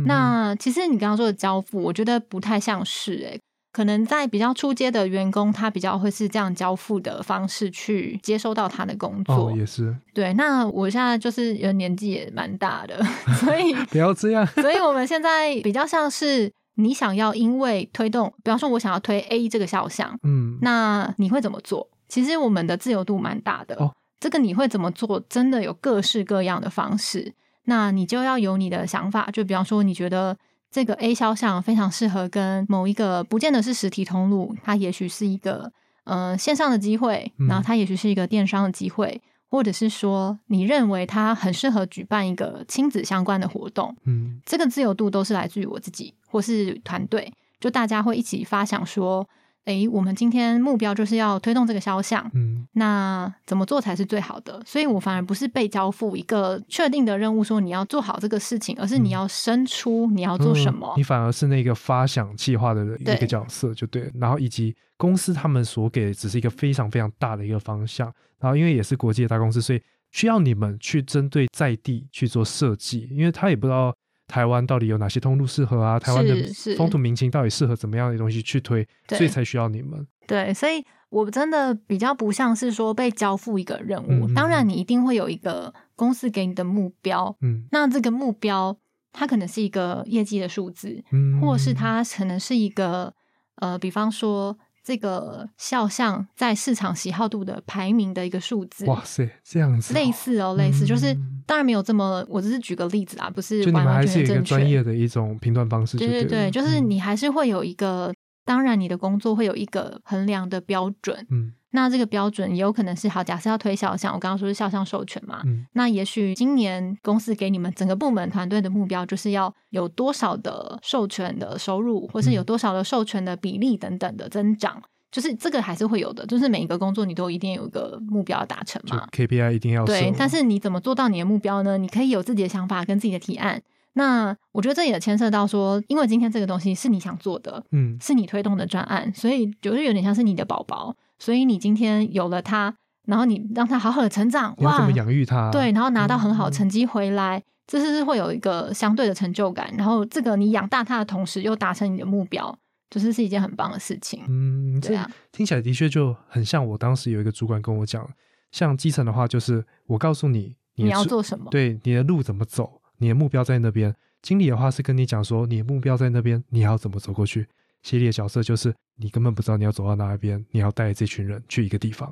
[0.05, 3.41] 那其实你刚刚说的交付，我觉得不太像是诶。
[3.75, 9.49] 可能在比较初阶的员工，他比较会是这样交付的方式去接收到他的工作。
[9.49, 9.93] 哦，也是。
[10.13, 13.03] 对，那我现在就是年纪也蛮大的，
[13.43, 14.47] 所以 不要这样。
[14.47, 21.85] 所以我们现在比较像是你想要，因为推动，比方说我想要推 A 这个肖像，嗯，那你会怎么做？
[22.07, 23.75] 其实我们的自由度蛮大的。
[23.75, 25.21] 哦，这个你会怎么做？
[25.27, 27.33] 真的有各式各样的方式。
[27.65, 30.37] 那你就要有你的想法，就比方说你觉得。
[30.71, 35.71] 这个 A 肖像非常适合跟某一个不见得是实体通路，它也许是一个
[36.03, 49.25] 呃线上的机会，然后它也许是一个电商的机会，或者是说你认为它很适合举办一个亲子相关的活动，嗯，这个自由度都是来自于我自己或是团队，就大家会一起发想说
[49.65, 54.61] 诶，我们今天目标就是要推动这个肖像，嗯那怎么做才是最好的？
[54.65, 60.93] 所以我反而不是被交付一个确定的任务，说你要做好这个事情，而是你要生出你要做什么。
[60.95, 64.11] 嗯你反而是那个发想计划的一个角色，就对了。
[64.15, 73.95] 然后以及公司他们所给的只是一个非常非常大的一个方向，然后因为也是国际的大公司，所以需要你们去针对在地去做设计，因为他也不知道
[74.27, 76.35] 台湾到底有哪些通路适合啊，台湾的
[76.77, 80.05] 风土民情到底适合怎么样的东西去推，所以才需要你们。
[80.27, 84.27] 对，所以我真的比较不像是说被交付一个任务。
[84.33, 87.65] 当然，你一定会有一个公司给你的目标，嗯。
[87.71, 88.75] 那这个目标
[89.13, 93.13] 它可能是一个业绩的数字，嗯，或者是它可能是一个
[93.57, 98.85] 呃，比方说这个肖像在市场喜好度的排名的一个数字。
[98.85, 104.41] 哇塞，这样子哦、类似哦，类似，就是嗯当然没有这么，我只是举个例子啊，不是就你们还是有一个。
[104.41, 108.13] 专业的一种评断方式就对了，对对对，就是嗯你还是会有一个，
[108.45, 111.25] 当然你的工作会有一个衡量的标准。
[111.31, 129.07] 嗯那这个标准也有可能是好，假设要推肖像，我刚刚说是肖像授权嘛，嗯那也许今年公司给你们整个部门团队的目标，就是要有多少的授权的收入，或是有嗯多少的授权的比例等等的增长，就是这个还是会有的，就是每一个工作你都一定有一个目标要达成嘛。
[129.11, 131.77] KPI 一定要对设，但是你怎么做到你的目标呢？
[131.77, 133.61] 你可以有自己的想法跟自己的提案。
[133.97, 142.75] 那我觉得这也牵涉到说，因为今天这个东西是你想做的，嗯是你推动的专案，所以就是有点像是你的宝宝，所以你今天有了它，
[143.07, 145.49] 然后你让它好好的成长，哇你要怎么，养育它？
[145.51, 149.73] 对，然后拿到很好嗯成绩回来，这是会有一个相对的成就感。
[149.77, 152.57] 然后这个你养大它的同时，又达成你的目标，
[152.89, 154.21] 就是是一件很棒的事情。
[154.27, 158.07] 嗯，这对啊，听起来的确就很像我当时有一个主管跟我讲，
[158.51, 161.47] 像基层的话，就是我告诉你你要做什么？
[161.49, 163.95] 对你的路怎么走，你的目标在那边。
[164.21, 167.47] 经理的话是跟你讲说，你的目标在那边，你要怎么走过去。
[167.85, 172.11] 协理的角色就是你根本不知道你要走到哪一边，你要带这群人去一个地方。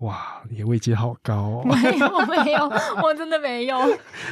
[0.00, 1.62] 哇，你的位阶好高哦！
[1.64, 2.08] 没有
[2.44, 2.70] 没有，
[3.02, 3.78] 我真的没有。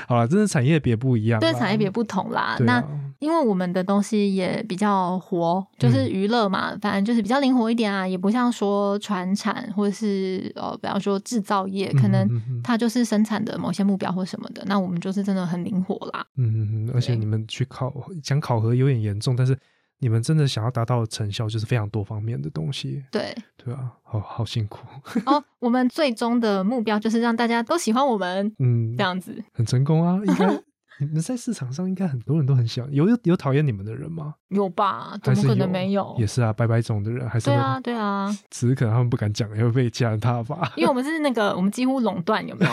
[0.06, 2.40] 好了，真的产业别不一样， 对，产业别不同啦。
[2.40, 2.84] 啊那
[3.18, 12.28] 因为我们的东西也比较活，就是嗯娱乐嘛，反正就是比较灵活一点啊，也不像说传产或者是呃，比方说制造业，可能
[12.62, 14.62] 它就是生产的某些目标或什么的。
[14.66, 16.26] 那我们就是真的很灵活啦。
[16.36, 17.90] 嗯嗯嗯，而且你们去考
[18.22, 19.58] 讲考核有点严重，但是
[19.98, 24.86] 你们真的想要达到的成效就是非常多方面的东西，对，对啊，好好辛苦，
[25.26, 29.42] 哦，我们最终的目标就是让大家都喜欢我们嗯这，样子。
[29.52, 30.46] 很成功啊，应该
[31.00, 34.34] 你们在市场上应该很多人都很喜欢，有有有讨厌你们的人吗？
[34.48, 35.18] 有吧？
[35.22, 36.14] 怎么可能没有？
[36.18, 40.72] 也是啊，白白种的人还是会，对啊，对啊， 只是可能他们不敢讲，也会被其他伐。
[40.76, 42.72] 因为我们是那个，我们几乎垄断，有没有？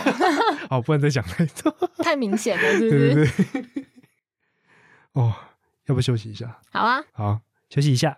[0.70, 3.14] 好，不能再讲太多，太明显了，是不对？
[3.14, 3.84] 对。
[5.12, 5.32] 哦，
[5.86, 6.58] 要不休息一下？
[6.72, 8.16] 好啊，好，休息一下。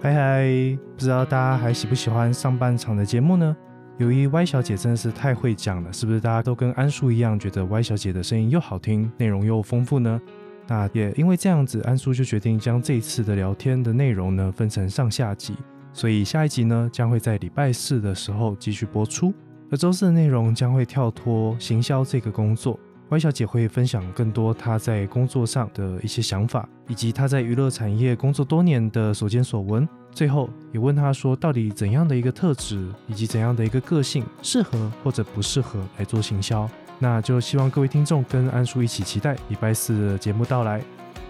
[0.00, 3.56] 嗨嗨，不知道大家还喜不喜欢上半场的节目呢？
[3.98, 10.20] 由于 Y 小姐真的是太会讲了，是不是大家都跟安叔一样，觉得 Y 小姐的声音又好听，内容又丰富呢？
[10.66, 15.54] 那也因为这样子，安叔就决定将这一次的聊天的内容呢分成上下集，
[15.92, 19.32] 所以下一集呢将会在礼拜四的时候继续播出，
[19.70, 22.76] 而周四的内容将会跳脱行销这个工作。
[23.08, 29.86] Y 小姐会分享更多她在工作上的一些想法，以及她在娱乐产业工作多年的所见所闻。
[30.12, 36.68] 最后也问她说，到底怎样的一个特质，以及怎样的一个个性适合或者不适合来做行销？
[36.98, 40.82] 那就希望各位听众跟安叔一起期待礼拜四的节目到来。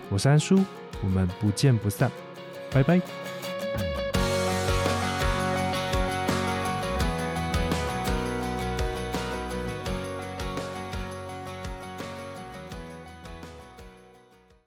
[0.08, 0.60] 我是安叔，
[1.02, 2.10] 我们不见不散，
[2.70, 3.21] 拜拜。